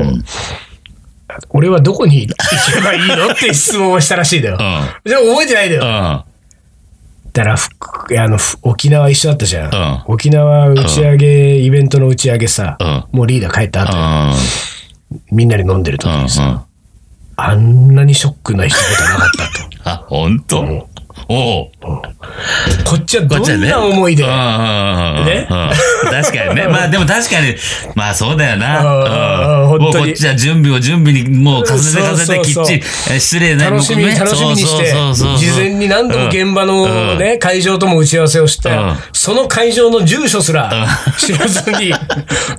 [1.49, 2.33] 俺はどこに行
[2.75, 3.31] けばいいの？
[3.33, 4.57] って質問をしたらしいんだよ。
[5.03, 5.83] でも覚えてないんだよ。
[5.83, 7.31] うん。
[7.33, 7.69] だからふ
[8.19, 9.73] あのふ沖縄一緒だったじゃん。
[9.73, 15.35] うん沖縄打ち上げ、イベントの打ち上げさ、うんもうリーダー帰った後、うん。
[15.35, 16.23] みんなで飲んでる時うん。
[16.25, 16.65] にさ、
[17.37, 19.29] あんなにショックな一言なかっ
[19.81, 19.89] たと。
[19.89, 20.87] あ、本当？
[21.29, 21.71] うんおう。
[22.85, 23.61] こっちはどん。
[23.61, 24.29] な思いで、ね？
[24.29, 26.67] うん確かにね。
[26.69, 27.55] まあでも確かに、
[27.95, 28.83] まあそうだよな。
[29.79, 41.93] もうこっちは準備を準備にもう重ねて重ねてきっちり、え失礼な楽しみに楽しみにして事前に何度も現場のね、会場とも打ち合わせをしてうん、その会場の住所すら知らずに、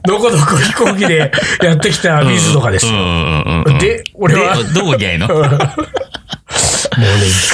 [0.04, 2.86] どこどこ飛行機でやってきた水とかです
[3.80, 5.26] で、俺は、どこ行きゃいいの？
[5.32, 5.48] うね、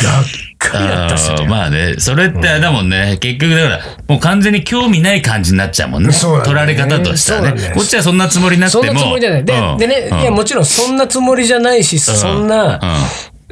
[0.03, 0.25] がっ
[0.59, 6.13] かりだったっすよまあね、それってあれだもんね、結局だから、もう完全に興味ない感じになっちゃうもんね。
[6.13, 6.75] そうなんだよね。
[6.75, 7.69] 取られ方としてはそうなんだよ。
[7.71, 7.75] ね。
[7.75, 8.85] こっちはそんなつもりなくても。
[8.85, 9.45] そんなつもりじゃない。
[9.45, 9.79] で、うん。
[9.79, 10.21] でね、うん。
[10.21, 12.81] いや、もちろんそんなつもりじゃないし、そんな、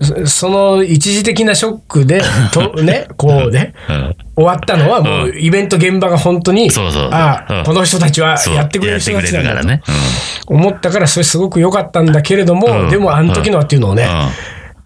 [0.03, 2.21] そその一時的なショックで、
[2.53, 4.17] と、 ね、こうね、うん。
[4.37, 7.09] 終わったのはもうイベント現場が本当に、そうそう。
[7.13, 7.65] ああ、うん。
[7.65, 8.55] この人たちはそう。
[8.55, 10.07] やってくれる人たちなんだってくれるからね。
[10.49, 12.91] 思ったから、それすごく良かったんだけれども、うん。
[12.91, 14.07] でもあの時のはっていうのをね、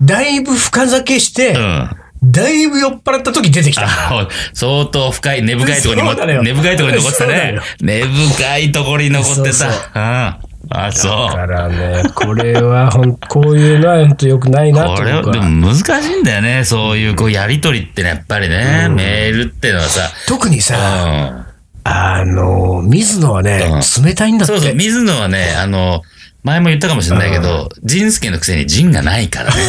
[0.00, 1.90] だいぶ深酒して、うん。
[2.22, 2.32] うん。
[2.32, 3.86] だいぶ酔っ払った時出てきた。
[3.86, 7.60] あ相当深い、根深いところにも、根深いところに残ってたね。
[7.80, 10.36] 根深いところに残ってそうさ。
[10.42, 10.50] うん。
[10.72, 11.46] あ、そだかう。
[11.48, 15.22] らね、これはほん、こういうのは本当良くないなとこれは。
[15.22, 16.64] でも難しいんだよね。
[16.64, 21.46] そういう、こう、やりとりってね、やっぱりね、メールっていうのはさ、特にさ、うん。
[21.82, 24.54] あの、水野はね、う冷たいんだって。
[24.54, 26.02] そうそう、水野はね、あの、
[26.42, 29.60] 前も言ったかもしれないけど、仁助のくせに仁がないから ね。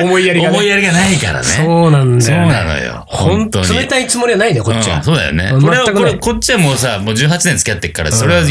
[0.00, 0.56] 思いやりがね。
[0.56, 1.44] 思いやりがないからね。
[1.44, 3.04] そうなんだよねそうなのよ。
[3.06, 3.68] 本当に。
[3.78, 4.96] 冷たいつもりはないね、こっちは。
[4.96, 5.50] うんそうだよね。
[5.52, 8.44] うんこれは、これ、こっちはもうさ、もう18年付き合ってっから、それは、う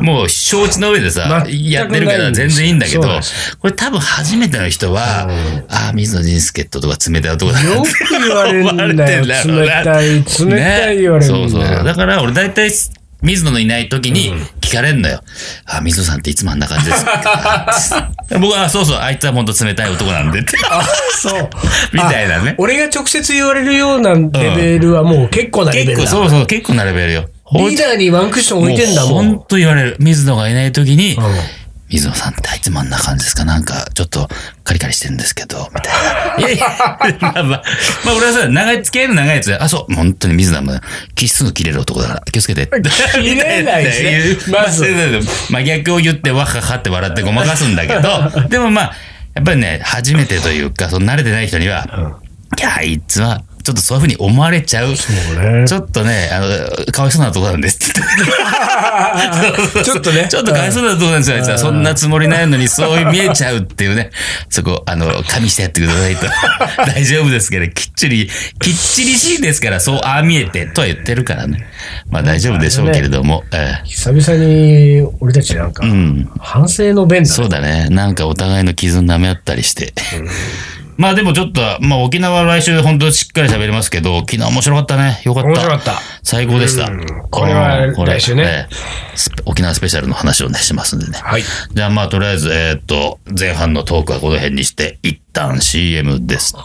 [0.00, 3.02] んもう承知の上でさ、やってるから全然いいんだけど
[3.60, 5.28] これ多分初めての人は、
[5.68, 7.88] ああ、水野仁介とか冷たい男だなよく
[8.26, 9.24] 言われるんだよ。
[9.28, 11.44] 冷たい、冷たい言われるんだよ。
[11.44, 11.84] ねそうそう。
[11.84, 12.70] だから俺大体、
[13.22, 15.20] 水野のいない時に聞かれんのよ。
[15.66, 20.56] あ、水野さんっていつもあんな感じですか 僕は、そうそう、あいつは本当冷たい男なんでって。
[20.70, 20.82] あ、
[21.20, 21.50] そう。
[21.92, 26.10] みたいなねあ俺が直接言われるようなレベルはもう結構なレベ結構、ルだ。
[26.10, 27.28] そうそう、結構なレベルよ。
[27.54, 29.30] リーダーにワンクッション置いてんだもん。
[29.30, 29.96] 本当言われる。
[29.98, 31.18] 水野がいない時に、
[31.90, 33.44] 水野さんってあいつもあんな感じですか？
[33.44, 34.28] なんか、ちょっと
[34.64, 36.48] カリカリしてるんですけど、みたいな。
[36.48, 37.62] いやいや、まあまあ、
[38.04, 39.46] まあ俺はさ、長い、付き合いの長いやつ。
[39.50, 40.72] で、あ、そう、本当に水野も、
[41.14, 42.66] 気質の切れる男だから、気をつけて。
[43.14, 44.02] 切れないです
[44.50, 44.84] ねまず
[45.50, 48.92] 真逆を言って、わっははって笑ってごまかすんだけど、 でもまあ、
[49.34, 52.18] やっぱりね、初めてというか、その慣れてない人には、
[52.58, 54.88] いや、あいつは、ちょっとそういうふうに思われちゃう。
[54.90, 54.96] ね
[55.66, 57.78] ちょっとね、あの、かわいそうなとこなんです。
[59.84, 61.58] ちょっとねちょっとかわいそうなとこなんですよ、あいつは。
[61.58, 64.10] そんなつもりないのに、そう見えちゃうっていうね。
[64.50, 66.26] そこ、あの、加味してやってくださいと。
[66.86, 71.66] 大丈夫ですけど、きっちり、きっちりしいですから、そう、ああ見えて、とは言ってるからね。
[72.10, 73.44] まあ大丈夫でしょうけれども。
[73.52, 77.88] ええ久々に俺たちなんか、ん反省の弁だそうだね。
[77.90, 79.92] なんかお互いの傷舐め合ったりして。
[80.98, 85.22] まあでもちょっと、まあ沖縄は来週本当しっかり喋りますけど、昨日面白かったね。
[85.24, 85.48] よかった。
[85.48, 85.92] 面白かった
[86.24, 87.06] 最高でしたうん。
[87.30, 88.74] これは来週ねええ
[89.14, 91.20] スペ沖縄スペシャルの話をね、しますんでね。
[91.22, 91.42] はい。
[91.72, 96.56] じゃあまあとりあえず、えーっと、前半のトークはこの辺にして、一旦 CM です。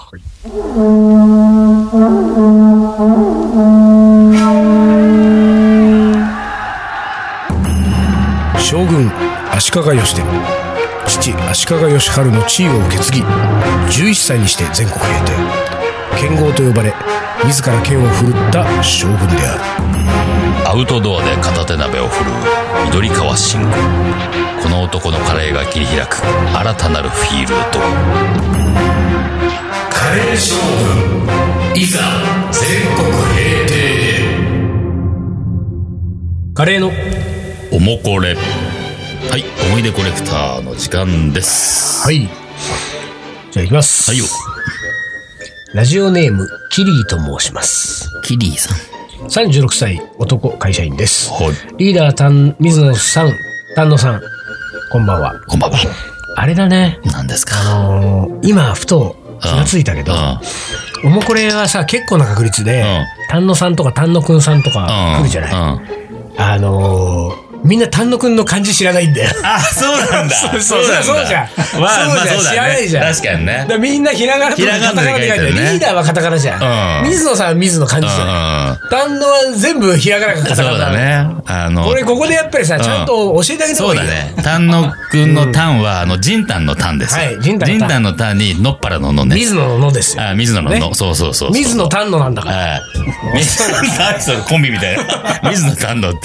[8.58, 9.12] 将軍
[9.52, 10.63] 足利義輝
[11.08, 15.34] 父足利義晴の地位を受け継ぎ11歳にして全国平定。
[16.20, 16.94] 剣豪と呼ばれ
[17.46, 19.62] 自ら剣を振るった将軍である。
[20.66, 22.34] アウトドアで片手鍋を振るう
[22.86, 23.68] 緑川信吾
[24.64, 27.80] この男のカレーが切り開く新たなるフィールド。
[29.90, 30.56] カレー将
[31.74, 32.00] 軍いざ
[32.52, 33.74] 全国平定
[36.54, 36.92] カレーの
[37.72, 38.38] おもこれ
[39.30, 42.04] はい思い出コレクターの時間です。
[42.06, 42.30] はい。
[43.52, 44.10] じゃあいきます。
[44.12, 44.26] はいよ。
[45.74, 48.10] ラジオネームキリーと申します。
[48.24, 48.78] キリーさん。
[49.28, 51.32] 36歳男会社員です。
[51.32, 51.78] はい。
[51.78, 53.32] リーダー丹水野さん
[53.76, 54.22] 丹野さん。
[54.92, 55.40] こんばんは。
[55.48, 55.78] こんばんは。
[56.36, 57.00] あれだね。
[57.06, 57.56] 何ですか？
[57.60, 57.64] あ
[58.02, 60.40] のー今ふと気がついたけど、うん
[61.06, 66.58] おもこれはさ、結構な確率で、ん丹野さんとか丹野くんさんとか来るじゃない、うんあ。
[66.60, 69.30] のーみんな丹野くんの漢字知らないんだよ。
[69.44, 70.36] あ、 そうなんだ。
[70.36, 71.48] そうそうそうじゃん
[71.80, 72.52] まあ、まあそうじゃ。
[72.52, 77.04] 知らないじゃん確かにねだみんなひらがなとかカタカナで書いてるリーダーはカタカナじゃん。
[77.04, 78.90] うん水野さんは水野漢字じゃない。
[78.90, 81.28] 丹野は全部ひらがなかカタカナそうだね。
[81.46, 84.14] あの、俺ここでやっぱりさ、ちゃんと教えてあげた方そうがいいよ。
[84.14, 84.34] だね。
[84.44, 87.24] 丹野くんの丹は、あの、ジンタンの丹ですよ。
[87.24, 89.36] はいジンタンの丹の丹に、のっぱらののね。
[89.36, 90.24] 水野ののですよ。
[90.24, 90.94] あ、水野のねの。
[90.94, 91.52] そうそうそうそう。
[91.52, 92.58] 水野丹野なんだから。
[92.58, 92.82] はい。
[93.38, 95.50] 水野、何 それ、コンビみたいな。
[95.50, 96.20] 水野丹野って。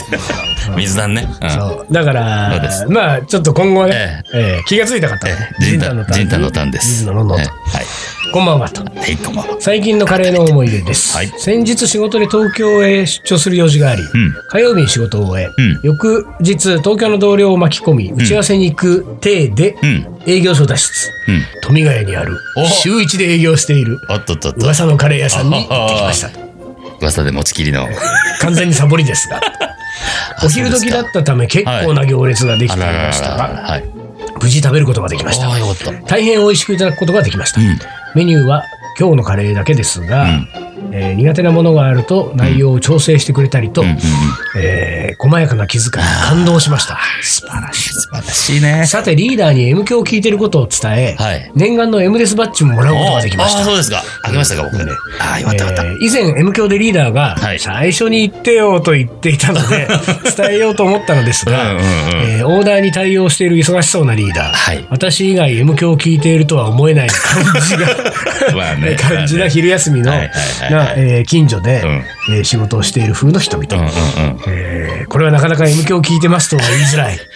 [0.77, 1.28] 水丹ね。
[1.41, 1.51] うん。
[1.51, 1.93] そう。
[1.93, 5.27] だからまあ、ちょっと今後はね、えー気がついた方
[5.61, 7.05] ジンタン、ジンタンの丹です。
[7.05, 7.45] 水野ののとえ。
[7.45, 7.87] はい。
[8.33, 8.83] こんばんはと。
[8.85, 9.57] はい、こんばんは。
[9.61, 11.17] 最近のカレーの思い出です。
[11.17, 14.07] はい先日仕事で東京へ出張する用事があり、ん
[14.51, 20.19] 火曜日に仕事を終え、うん翌日東京の同僚を巻き込み、打ち合わせに行く体でうん。
[20.27, 21.43] 営業所脱出、うん。
[21.63, 23.99] 富ヶ谷にあるお週一で営業している。
[24.59, 26.31] 噂のカレー屋さんに行ってきました。
[27.01, 27.87] 噂で持ちきりの。
[28.41, 29.41] 完全にサボりですが。
[30.45, 33.63] お昼時だったため結構な行列ができていましたが、ら。
[33.63, 33.85] はい。
[34.41, 35.49] 無事食べることができました。
[36.07, 37.61] 大変美味しくいただくことができました。
[37.61, 37.79] うん。
[38.15, 38.65] メニューは
[38.99, 44.01] 今日のカレーだけですが、うんえー苦手なものがあると内容を調整してくれたりと、うんうんうん。
[44.63, 46.99] えー細やかな気遣いに感動しました。
[47.23, 47.91] 素晴らしい。
[47.95, 48.87] 素晴らしいね。
[48.87, 53.59] さて、リーダーに M 響を聞いていることを伝え、はい念願の M デスバッジももらうことができました。
[53.61, 54.03] ああ、そうですか。
[54.23, 54.85] あげましたか、僕ね。
[55.21, 59.89] ああ、よかったよかっえー以前 M 響でリーダーがはい最初に言ってよと言っていたので
[60.37, 61.89] 伝えようと思ったのですが、うんうんうん
[62.39, 67.89] えーオーダーに対応している忙しそうなリーダー、はい私以外 M 響を聞いているとは思えない感じが
[68.57, 72.35] まあね 感じな昼休みのはいはいはいなえー近所で、うん。
[72.37, 73.77] えー仕事をしている風の人々、た。
[73.77, 74.41] うんうんうん。
[74.49, 77.19] えーこれはなかなか M 響を聞いてますとは言いづらい。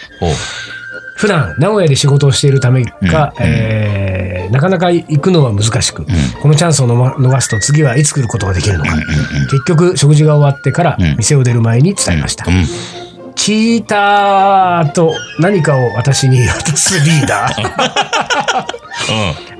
[1.15, 6.05] 普段名古屋で仕事をしているためか、うんえーなかなか行くのは難しく、
[6.41, 8.91] このチャンスを逃すと次はいつ来ることができるのか、
[9.49, 11.15] 結局食事が終わってからうん。
[11.17, 12.65] 店を出る前に伝えました、うん。
[13.35, 18.65] チーターと何かを私に渡すリーダー。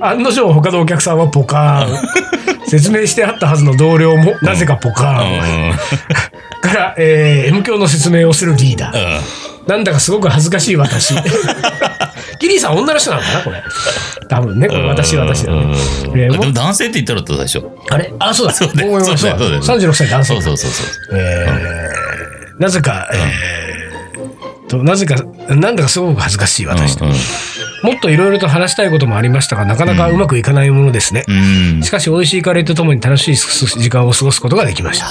[0.00, 1.98] 案の定他のお客さんはポカーン
[2.78, 5.76] 説明してあったはずの同僚もなぜかポカーン、うん。
[6.60, 9.18] から、えー M 教の説明をするリーダー、
[9.62, 9.66] うん。
[9.66, 11.14] なんだかすごく恥ずかしい私。
[12.40, 13.62] キリーさん女の人なのかなこれ。
[14.28, 15.74] 多分ね、これ私私だね。
[16.14, 17.62] えーもでも男性って言ったらった最初。
[17.90, 18.12] あれ？
[18.18, 18.52] あ、そうだ。
[18.52, 20.42] そうだそうだよそうだよ36歳男性そう。
[20.42, 21.18] そうそうそう。
[21.18, 25.16] えーなぜか、えーと、なぜか、
[25.48, 27.04] なんだかすごく恥ずかしい私と。
[27.84, 31.24] もっといろいろと話したいこともありましたが、なかなかうまくいかないものですね。
[31.28, 31.82] うん。
[31.82, 35.06] しかし、美味しいカレーとともに楽しい時間を過ごすことができました。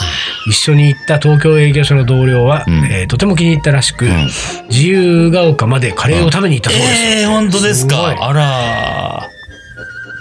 [0.47, 4.07] 一緒に行った東京営業所の同僚は、んえーとても気に入ったらしく、
[4.69, 7.03] 自由が丘までカレーを食べに行ったそうです。
[7.03, 8.15] ええー、本当ですか。
[8.19, 9.32] あら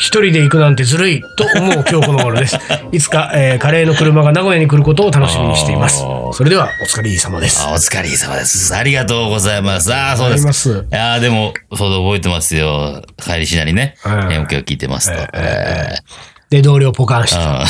[0.02, 2.58] 一人で行くなんてずるいと思う今日この頃です。
[2.90, 5.98] いつか、えーカレーの車が名古屋に来ることを楽しみにしています。
[6.32, 7.62] それでは、お疲れ様です。
[7.62, 8.74] あ、お疲れ様です。
[8.74, 9.94] ありがとうございます。
[9.94, 10.44] ああ、そうです。
[10.44, 13.04] ますいやーでも、そうだ、覚えてますよ。
[13.24, 13.94] 帰りしなりね。
[14.04, 15.16] うん MK を聞いてますと。
[15.34, 15.94] え
[16.50, 17.36] で、同僚ポカンして。
[17.36, 17.66] ーうん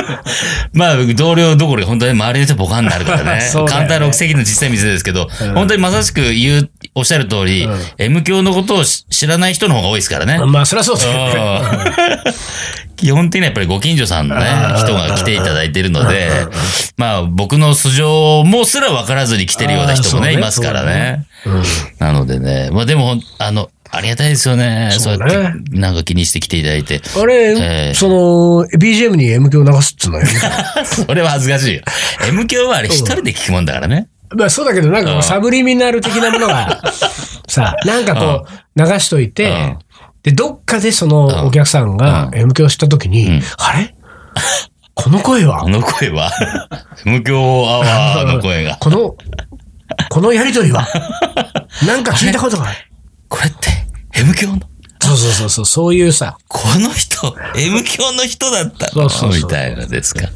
[0.72, 3.40] まあ、同僚どころか本当に周りの人ポカンになるからね。
[3.42, 7.66] ね簡単6席の小さい店ですけど、本当にまさしく言う、おっしゃる通り、
[7.98, 10.38] M 教のことをし知らない人の方が多いですからね。
[10.44, 12.22] まあ、そりゃそうだよね。
[12.26, 12.32] うん
[13.02, 14.44] 基本的にはやっぱりご近所さんのね、
[14.76, 16.30] 人が来ていただいているので、
[16.96, 21.26] まあ僕の素性もすら分からずに来てるような人もね、ねいますからね。
[21.98, 24.90] なのでね、まあでもあの、ありがたいですよね。
[24.92, 27.00] そそううねやって、なんか気にして来ていただいて。
[27.20, 30.26] あれ、えーその、BGM に M 響流すっつうのよ。
[30.86, 31.82] それは恥ずかしいよ。
[32.28, 34.06] M 響はあれ一人で聞くもんだからね。
[34.36, 36.82] まあそうだけど、なんかサブリミナル的なものが、
[37.48, 39.78] さ、なんかこう、流しといて、うん。
[40.22, 43.42] で、どっかでそのお客さんが M 響したときに、うん。
[43.58, 43.94] あれ？
[44.94, 45.64] この声は？
[45.64, 46.30] あ、の声は、
[47.06, 48.76] M 響アワーの声が。
[48.76, 49.16] この、
[50.10, 50.86] このやりとりは、
[51.86, 52.90] なんか聞いたことがない。
[53.28, 53.86] これって、
[54.20, 54.60] M 響の？
[55.02, 59.08] そうそうそうそう、そういうさ、この人、M 響の人だったの？
[59.08, 59.42] そうそうそう。
[59.42, 60.28] みたいなですか。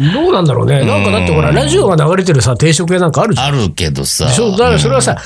[0.00, 0.84] どうなんだろうね。
[0.84, 3.46] なんかだってほら、ラジオが流れてるさ、定食屋なんかあるじゃん。
[3.48, 4.26] あるけどさ。
[4.26, 4.52] でしょ？
[4.52, 5.16] だからそれはさ、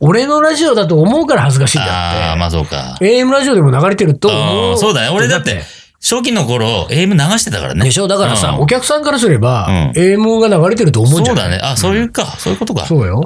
[0.00, 2.38] 俺のラジオだと思うから恥ずかしいんだああ、って。
[2.40, 2.96] まあそうか。
[3.00, 4.74] AM ラジオでも流れてるとう思う。
[4.74, 5.08] んそうだね。
[5.10, 5.62] 俺だって、
[6.02, 7.84] 初期の頃、AM 流してたからね。
[7.84, 8.08] でしょ？
[8.08, 11.44] だからさ、うんお客さんからすれば、うん AM が流れてると思うんじゃない？
[11.44, 11.60] そうだね。
[11.62, 12.24] あ、そういうか。
[12.38, 12.86] そういうことか。
[12.86, 13.22] そうよ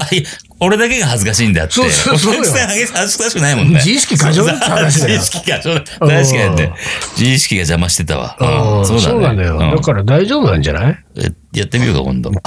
[0.58, 1.74] 俺だけが恥ずかしいんだって。
[1.74, 3.74] そうそうそうよお客さん恥ずかしくないもんね。
[3.74, 5.80] 自意識過剰だって話だよ自意識過剰だ。
[5.82, 6.72] 確かにね。
[7.18, 8.36] 自意識が邪魔してたわ。
[8.40, 9.20] ううそう。
[9.20, 9.58] なんだよ。
[9.58, 10.98] うんだから大丈夫なんじゃない？
[11.18, 12.30] えやってみようか、今度。
[12.30, 12.40] 一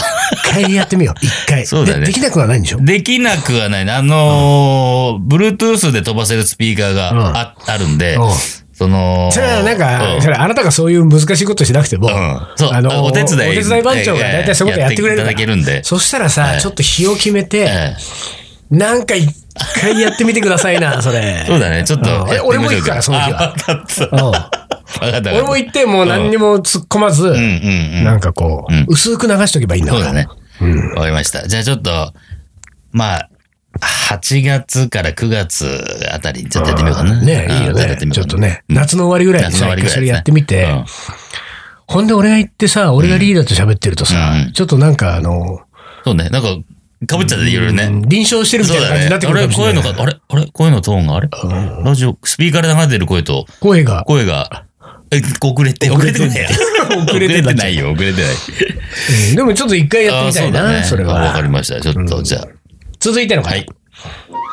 [0.51, 1.25] 回やってみよう。
[1.25, 1.65] 一回。
[1.65, 2.79] そうだねでできなくはないんでしょ？
[2.81, 3.91] できなくはないね。
[3.91, 8.29] あのー、Bluetooth で飛ばせるスピーカーがあ,、あるんでうん、
[8.79, 15.83] その、それはなんか、うんそれあなたがそういう難しいことしなくても、うんあの、お手伝いお手伝い番長が大体そういうことやってくれるから。
[15.83, 17.95] そしたらさ、ええちょっと日を決めて、ええ
[18.71, 19.27] なんか一
[19.81, 21.43] 回やってみてくださいな、 それ。
[21.45, 21.83] そうだね。
[21.83, 23.53] ちょっとうんえ俺も行くからその日は。
[25.01, 27.33] 俺も行って、もう何にも突っ込まず。
[28.01, 30.05] なんかこう、うん薄く流しとけばいいんだから。
[30.05, 30.27] そうだね。
[30.95, 31.45] わかりました。
[31.49, 32.13] じゃあちょっと、
[32.93, 33.29] まあ、
[33.81, 35.65] 8月から9月
[36.11, 37.21] あたりにちょっとやってみようかな。
[37.21, 40.85] ねいいよねちょっとね夏の終わりぐらいにさ夏の終わりぐらいそれやってみてうん
[41.87, 45.61] ほんで俺が行ってさ、俺がリーダーと喋ってるとさ、うんちょっとなんかあの、
[46.05, 46.29] そうね。
[46.29, 46.49] なんか、
[47.07, 47.85] かぶっちゃっていろいろね。
[47.85, 49.83] うん臨床してるみたいな感じになってくあれ、るかもしれない。
[49.83, 51.29] 声のか、あれあれ声のトーンがあれ？
[51.83, 54.65] ラジオ、スピーカーで流れてる声と、声が、声が、
[55.09, 56.47] え、遅れて、遅れてないよ。
[57.07, 58.31] 遅れてないよ、遅れてない。
[59.29, 61.41] うんでもちょっと一回やってみたいな、それあわかは。
[61.41, 61.81] りました。
[61.81, 62.47] ちょっと、じゃあ。
[62.99, 63.49] 続いての方。
[63.49, 63.65] はい。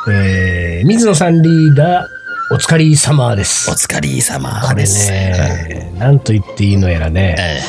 [0.09, 3.74] えー、水野さんリーダー、お疲れ様ですお。
[3.74, 5.11] 疲れ様これです。
[5.11, 7.61] ね、なんと言っていいのやらね、え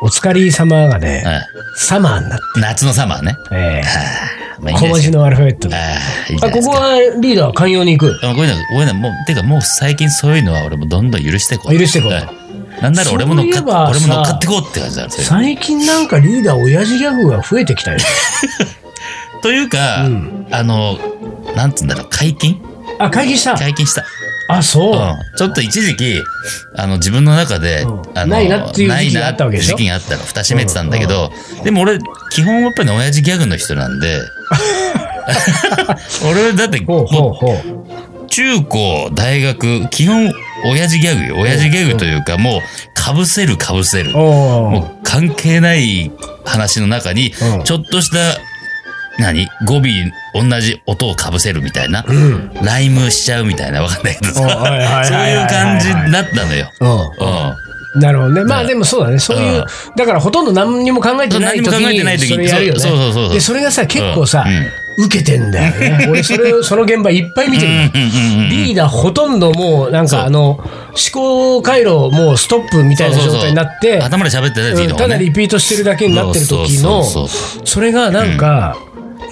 [0.00, 1.40] お疲れ様がえね、え
[1.76, 3.36] サマーになって、え夏のサマーね。
[3.52, 4.20] えー
[4.78, 5.74] 小文字のアルファベットで。
[5.74, 5.96] あ
[6.42, 6.50] あ。
[6.50, 8.14] ここはリーダー寛容に行く？
[8.22, 11.78] あこういうの、こういうの、もう、てかもう最近そういうのは俺もどんどん許していこう。
[11.78, 12.28] 許していこうはい
[12.82, 15.26] なんなら俺も乗っかっ俺も乗っかさってこうって感じなんですよ。
[15.28, 17.98] 最近なんかリーダー親父ギャグが増えてきたよ。
[19.42, 20.98] というか、うんあの、
[21.56, 22.60] なんつうんだろう、解禁？
[22.98, 23.54] あ、会議した。
[23.56, 24.04] 解禁した。
[24.48, 24.92] あ、そう。
[24.92, 25.36] うん。
[25.36, 26.20] ちょっと一時期、
[26.76, 29.76] あの、自分の中で、うんあの、ないなっていう時期があったわけでしょ？
[29.76, 30.22] 時期があったの。
[30.24, 31.30] 蓋閉めてたんだけど、
[31.64, 31.98] でも俺、
[32.32, 34.18] 基本やっぱりね、親父ギャグの人なんで、
[36.28, 37.54] 俺、だって、ほうほうもほう。
[37.54, 40.32] う中高、大学、基本、
[40.64, 41.36] 親父ギャグよ。
[41.40, 42.60] 親父ギャグというか、もう、
[43.18, 44.12] 被せる被せる。
[44.12, 46.12] もう関係ない
[46.44, 48.16] 話の中にうん、ちょっとした、
[49.20, 49.48] 何？
[49.66, 49.82] 語尾、
[50.34, 52.04] 同じ音を被せるみたいな？
[52.06, 52.50] うん。
[52.62, 54.40] ライムしちゃうみたいな、わかんないけどさ。
[54.40, 56.70] そういう感じだったのよ。
[56.80, 56.88] うん。
[56.88, 57.56] う
[57.96, 58.44] なるほどね。
[58.44, 59.18] まあでもそうだね。
[59.18, 59.64] そういううん、
[59.96, 62.80] だからほとんど何にも考えてない時何も考えてないに時にそれよね。
[62.80, 64.44] そうそうそうそうで、それがさ、結構さ
[64.98, 66.06] うん、受けてんだよね。
[66.10, 67.72] 俺、それを、その現場いっぱい見てる。
[68.50, 70.68] リーダーほとんどもうなんかあの思
[71.12, 78.76] 考回路もうストップみたいな状態になって頭で喋ってないただリピートしてるだけになってる時のそれがなんか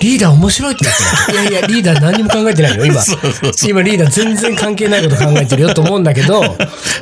[0.00, 0.94] リーダー面白いってなっ
[1.26, 6.56] てるいやいやリーダー何にも考えてないよ今 そうそうそう今リーダー全然関係ないこと考えてるよと思うんだけど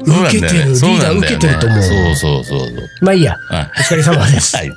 [0.04, 2.70] 受けてるリーダー受けてると思うそうそうそうそう。
[3.00, 4.72] まあいいやうんお疲れ様ですはい。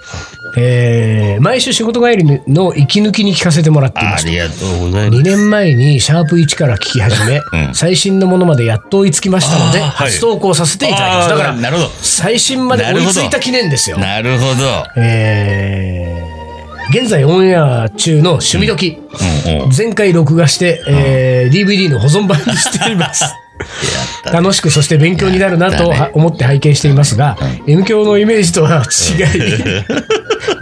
[0.57, 4.25] えー毎週仕事帰りの息抜きに聞かせてもらっています。
[4.27, 5.21] ありがとうございます。
[5.21, 11.29] 2年前にシャープ1から聞き始め、うん最新のものまでやっと追いつきましたので、初投稿させていただきます。
[11.29, 11.91] だから、なるほど。
[12.01, 13.97] 最新まで追いついた記念ですよ。
[13.99, 14.85] なるほど。
[14.97, 16.38] えー
[16.91, 19.01] 現在オンエア中の趣味時、
[19.45, 19.71] うんうん。
[19.75, 23.33] 前回録画して、えー DVD の保存版にしています。
[24.31, 29.29] 楽しくそして勉強になるなと思って拝見していますが、M 教のイメージとは違い、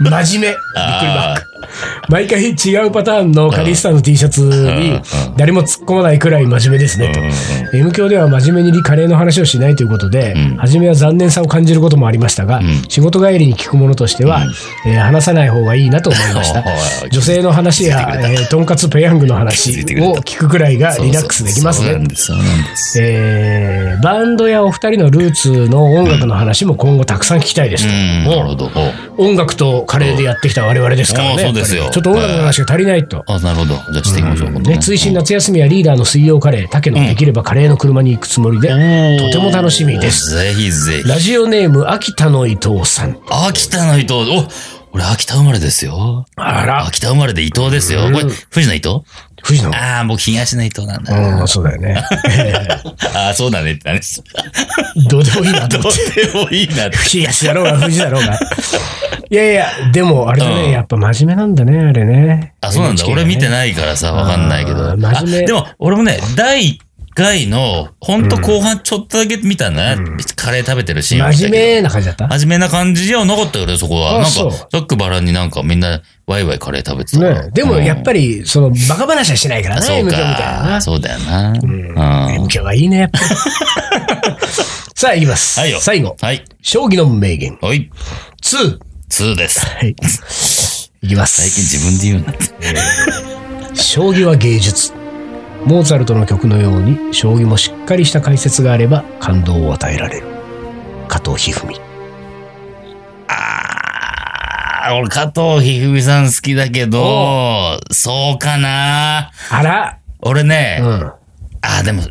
[0.00, 1.57] 真面目、びっくりバック。
[2.08, 5.00] 毎回違うパターンのカリスタの T シャツに
[5.36, 7.76] 誰も突っ込まないくらい真面目ですねと。
[7.76, 14.42] M 教では真面目にカレーの話をしないということで、初めは残念さを感じることもありましたが、仕事帰りに聞くものとしては、
[14.86, 16.64] えー話さない方がいいなと思いました。
[17.10, 21.98] 女性の話や、えーとんかつペヤングの気話を聞くくらいがリラックスできますね。
[22.98, 27.90] えーバンドやお二人のルーツの音楽の話も今後たくさん聞きたいですと。
[29.18, 31.42] 音楽とカレーでやってきた我々ですからね。
[31.68, 33.24] すよちょっと音楽の話が足りないと。
[33.26, 33.74] あ、なるほど。
[33.92, 34.50] じゃあしていきましょう。
[34.50, 38.68] ね、追伸夏休みやリーダーの水曜カレー、竹野できればカレーの車に行くつもりで、
[39.18, 40.30] とても楽しみです。
[40.30, 41.08] ぜひぜひ。
[41.08, 43.18] ラジオネーム、秋田の伊藤さん。
[43.46, 44.48] 秋田の伊藤、お
[44.92, 46.24] 俺秋田生まれですよ。
[46.36, 48.04] あら、秋田生まれで伊藤ですよ。
[48.04, 49.02] これ、富士の伊藤？
[49.42, 49.74] 藤野。
[49.74, 51.40] ああ、僕東の伊藤なんだ。
[51.40, 51.94] うん、そうだよね。
[53.14, 54.22] ああ、そうだねって何 です。
[55.08, 55.88] どうでもいいなとど。
[55.88, 56.90] うでもいいな。
[56.90, 58.38] 東だろうが、富士だろうが。
[59.30, 62.54] いやいや、でも、あれだね、うんやっぱ真面目なんだね、あれね。
[62.60, 63.06] あ、そうなんだ。
[63.06, 63.50] 俺見てい。
[63.50, 64.96] ないからさ、わかんないけど。
[64.96, 66.87] 真面目あでも、俺もね、第1
[67.18, 69.96] 回の、ほんと後半ちょっとだけ見たね。
[70.36, 72.28] カレー食べてるシーン真ど面目な感じだった？
[72.28, 74.20] 真面目な感じじゃなかったよね、そこは。
[74.20, 74.30] なんか、
[74.70, 77.44] ざっくばらんになんかみんな、ワイワイカレー食べてたから。
[77.46, 80.80] ね、でもやっぱり、その、バカ話はしないからね、あそうみたいな。
[80.80, 81.50] そうだよな。
[81.50, 82.34] うん。
[82.34, 83.24] M 響はいいね、やっぱり。
[84.94, 85.58] さあ、いきます。
[85.60, 85.78] はいよ。
[85.80, 86.44] 最後、はい。
[86.62, 87.58] 将棋の名言。
[87.60, 87.90] はい。
[88.42, 88.78] 2。
[89.10, 89.60] 2です。
[89.66, 89.94] はい。
[91.02, 91.76] いきま最近す。
[91.76, 93.80] 自分で言うなって。
[93.80, 94.92] 将棋は芸術。
[95.64, 100.26] モーツァルトの曲のように、将棋もしっかりした解説があれば感動を与えられる。
[101.08, 101.80] 加藤一二
[103.28, 109.30] あー、俺加藤一二三さん好きだけど、そうかな。
[109.50, 110.88] あら、俺ね、うん。
[111.60, 112.02] あー、でも、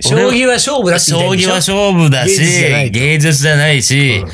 [0.00, 4.24] 将棋は勝負だしょ将棋は勝負だし、芸術じゃないし、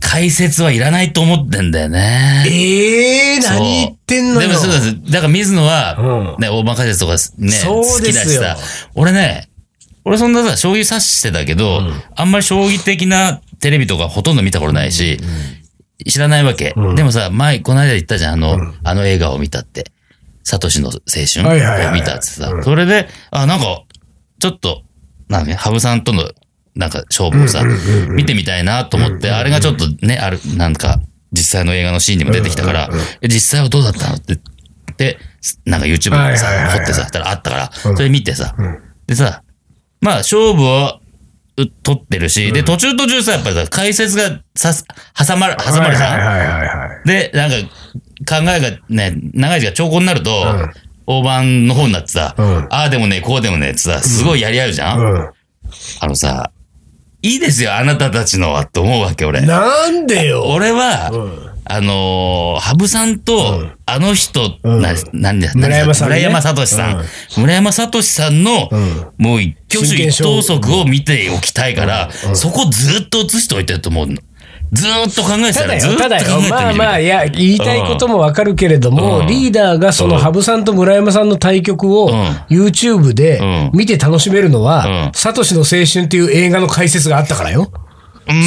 [0.00, 2.44] 解説はいらないと思ってんだよね。
[2.48, 4.48] ええー、何言ってんのよ。
[4.48, 5.12] でもそうです。
[5.12, 5.96] だから水野は、
[6.36, 6.40] うん。
[6.40, 8.56] ね、大盤解説とかね、好きだしさ、
[8.94, 9.48] 俺ね、
[10.04, 11.82] 俺そんなさ、将棋指してたけど、
[12.16, 15.18] あんまり将棋的なテレビとかほとんど見たことないし、
[16.06, 16.74] 知らないわけ。
[16.96, 19.92] でもさ、前、この間言ったじゃん、あの、あの映画を見たって。
[20.48, 20.94] サトシの青
[21.30, 21.78] 春はいはいはい。
[21.78, 23.82] はいを見たってさ、それで、あ、なんか、
[24.38, 24.82] ちょっと、
[25.28, 26.30] なんかね、羽生さんとの、
[26.74, 27.62] なんか勝負をさ、
[28.08, 31.00] 見てみたいなと思って、あれがちょっとね、ある、なんか、
[31.32, 34.38] 実際の映画のシーンにも出てきたから、え実際はどうだったのって、
[34.96, 35.18] で、
[35.64, 38.54] なんか YouTube でさ掘ってさ、たらあったから、それ見てさ、
[39.06, 39.42] でさ、
[40.00, 41.00] まあ、勝負を、
[41.56, 44.84] う取ってるし、で、途中途中さ、やっぱりさ、解説がさす、
[45.18, 46.14] 挟まる、挟まるじゃ
[47.02, 47.04] ん？
[47.04, 47.56] で、なんか、
[48.28, 50.30] 考えがね、長い時間長考になると、
[51.06, 52.66] 大盤の方になってさ、うん。
[52.70, 55.30] ああでもね、こうでもねってさ、すごいやり合うじゃん、うん。
[56.00, 56.52] あのさ、
[57.22, 59.40] いいですよ、あなたたちのは、と思うわけ、俺。
[59.40, 60.44] なんでよ。
[60.44, 61.48] 俺は、うん。
[61.70, 64.80] あのー、羽生さんと、あの人、うん。
[64.80, 66.14] な、なんで、村山さんね。
[66.14, 66.98] 村山聡さん。
[66.98, 67.04] うん。
[67.42, 69.06] 村山聡さんの、うん。
[69.18, 74.18] もう一挙手一投足を見ておきたいから、そこずっと映しておいてると思うの。
[74.72, 76.40] ずーっと考えてたら、ただよ、ただよ。
[76.50, 79.26] まあまあ、あ、いや、言いたいこともわかるけれども、うん。
[79.26, 82.12] リーダーがその羽生さんと村山さんの対局をうん。
[82.50, 83.70] YouTube でうん。
[83.72, 87.70] 見て楽しめるのうはん、サトシの青春っていう映画の解説があったからよ。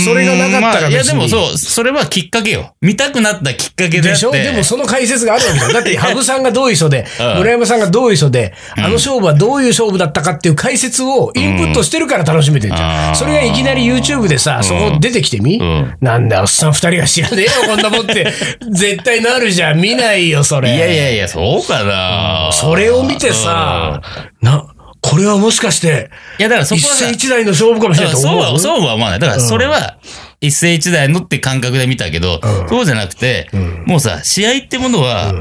[0.06, 2.76] それがなかったらまあいや別にでもそう、それはきっかけよ。
[2.82, 4.10] 見たくなったきっかけであって。
[4.10, 5.74] でしょでもその解説があるわけだよ。
[5.74, 13.16] だって、羽生さんがどういう人で、うん村山さんがどういう人で、あの勝負はどういう勝負だったかっていう解説をインプットしてるから楽しめてんじゃうんん。
[13.16, 18.32] それがいきなり YouTube でさ、そこ出てきてみんなんだ、おっさん二人が知らねえよ、こんなもんって。
[18.72, 19.82] 絶対なるじゃん。
[19.82, 20.76] 見ないよ、それ。
[20.76, 24.02] いやいやいや、そうかなそれを見てさ、
[24.42, 24.66] な、
[25.02, 26.10] これはもしかして、
[26.40, 28.42] いや、だからそこ一はさ世一代の勝負かもしれないと思う？
[28.42, 29.20] そうは、そうは思わない。
[29.20, 29.98] だから、それは、
[30.40, 33.50] 一世一代のって感覚で見たけど、そうじゃなくて、
[33.86, 35.34] もうさ、試合ってものは、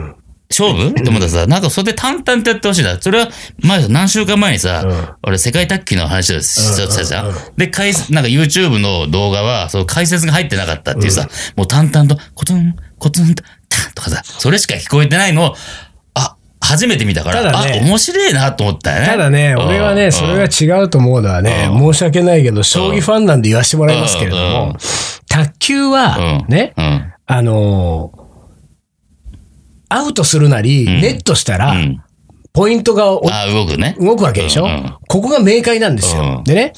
[0.51, 0.89] 勝負？
[0.89, 3.01] って思ったらさ、なんかそれで淡々とやってほしいな。
[3.01, 3.29] それは、
[3.63, 7.35] 前、何週間前にさ、俺、世界卓球の話をしちゃってたじゃん。
[7.57, 15.57] で、解説なんか YouTube の動画は、その解説が入ってなかったっていうさ、もう淡々と、コツン、コツンと、タンとかさ、それしか聞こえてないのを、あ、
[16.71, 17.81] 初めて見たから、ね。
[17.83, 19.07] あ、面白いなと思ったよね。
[19.07, 20.13] ただね、俺はね、うん。
[20.13, 24.43] それが違うと思うのはね、申し訳ないけど、将棋ファンなんで言わせてもらいますけれどうん。
[24.43, 24.77] も、
[25.29, 27.13] 卓球は、ね、うん。
[27.27, 28.21] あのー
[29.93, 31.01] アウトするなり、ん。
[31.01, 32.01] ネットしたら、うん。
[32.53, 33.97] ポイントが動くね。
[34.01, 34.69] 動くわけでしょ、
[35.09, 36.39] ここが明快なんですよ。
[36.39, 36.45] うん。
[36.45, 36.73] でね、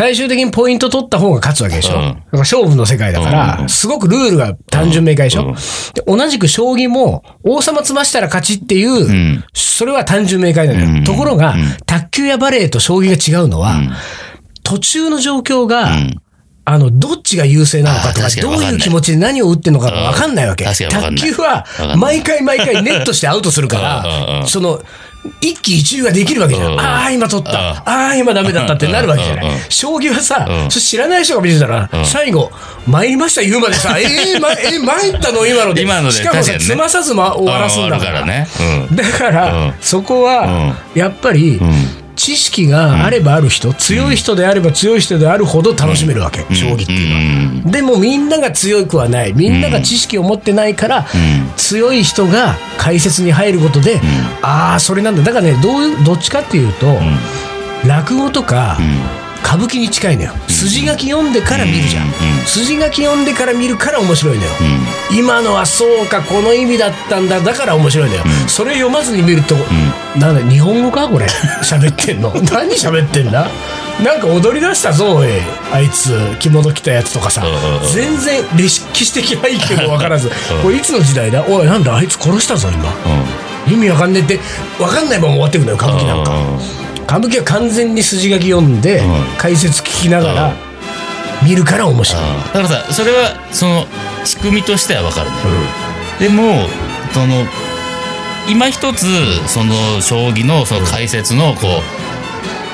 [0.00, 2.00] 最終的にポイント取った方が勝つわけでしょ、うん。
[2.00, 3.68] だから勝負の世界だから、うん。
[3.68, 5.54] すごくルールが単純明快でしょ、うん。
[5.54, 9.44] で同じく将棋も、王様詰ましたら勝ちっていう、ん。
[9.52, 10.86] それは単純明快なのよ。
[10.86, 11.04] うん。
[11.04, 13.94] ところが、卓球やバレーと将棋が違うのは、ん。
[14.62, 16.22] 途中の状況が、ん。
[16.64, 20.64] あの、どっちが優勢なのかとかどういいう気持ちで何を打ってんのかがわかんないわけ。
[20.64, 21.66] 卓球は
[21.98, 24.48] 毎回毎回ネットしてアウトするから、ん。
[24.48, 24.80] その、
[25.40, 26.66] 一喜一憂ができるわけじゃ。
[26.66, 27.52] うんんああ、今取った。
[27.52, 29.46] ああ、今ダメだったってなるわけじゃない。
[29.68, 32.50] 将棋はさ知らない人が見てたら、最後、
[32.86, 35.46] 参りました言うまでさ、 えー、ま、えー、参ったの？
[35.46, 35.82] 今ので。
[35.82, 38.04] 今のでしかもさ、確かにね詰まさずま終わらすんだか。
[38.10, 38.20] ら。
[38.24, 38.24] だ
[39.18, 41.60] から、うんそこは、やっぱり、
[42.20, 47.70] 知識があればある人、強い人であれば強い人であるほど楽しめるわけ、将棋っていうのは。
[47.72, 51.06] でもみんなが強くはない、みんなが知識を持ってないから、
[51.56, 54.02] 強い人が解説に入ることで、
[54.42, 55.22] ああ、それなんだ。
[55.22, 56.98] だからね、どういうどっちかっていうと、
[57.86, 58.78] 落語とか、
[59.44, 60.32] 歌舞伎に近いのよ。
[60.48, 62.12] 筋書き読んでから見るじゃん。
[62.46, 64.50] 筋書き読んでから見るから面白いのよ。
[65.10, 68.22] 今のはそうか、この意味だったんだ、だから面白いのよ。
[68.46, 69.56] それ読まずに見ると、
[70.16, 71.26] なんだ、日本語かこれ？
[71.62, 72.30] 喋ってんの？
[72.52, 73.48] 何喋ってんだ？
[74.04, 75.28] なんか踊り出したぞ、おい。
[75.72, 77.44] あいつ、着物着たやつとかさ。
[77.92, 79.36] 全然歴史的背
[79.76, 80.30] 景もわからず、
[80.62, 81.44] これいつの時代だ？
[81.48, 82.92] おい、なんだ、あいつ殺したぞ、今。
[83.68, 84.40] 意味わかんねえって、
[84.78, 86.32] わかんないまま終わってくんだよ、歌舞伎なんか。
[87.10, 89.02] 歌舞伎は完全に筋書き読んで、
[89.36, 90.54] 解説聞きながら
[91.42, 92.22] 見るから面白い。
[92.22, 93.86] だからさ、それは、その、
[94.24, 95.42] 仕組みとしてはわかるのよ。
[96.20, 96.68] でも、
[97.12, 97.44] その、
[98.48, 99.06] 今一つ、
[99.48, 101.82] その、将棋の、その解説の、こ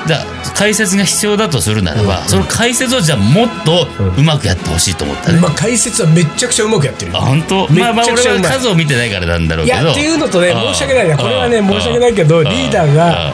[0.05, 0.23] う、だ
[0.53, 5.39] 解説が必要だとするならば、その解説をじゃあもっとうまくやってほしいと思ったね。
[5.41, 7.11] まあ解説はめっちゃくちゃうまくやってる。
[7.11, 7.67] よあ、本当？
[7.73, 9.87] まあまあ俺は数を見てないからなんだろういけど。
[9.87, 11.09] やっていうのとね申し訳ない。
[11.09, 13.33] なこれはね申し訳ないけどリーダーが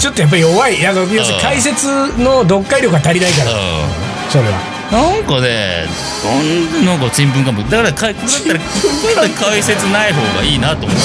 [0.00, 0.86] ちょっとやっぱり弱い。
[0.86, 1.40] あの要するにうん。
[1.40, 1.86] 解説
[2.18, 3.52] の読解力が足りないから。
[3.52, 3.54] う
[4.30, 4.58] それは。
[4.58, 5.86] んなんかね、
[6.24, 7.70] なんでなんかちんぷんかんぷん。
[7.70, 10.98] だからか、だったら、だったら解説ない方がいいなと思う。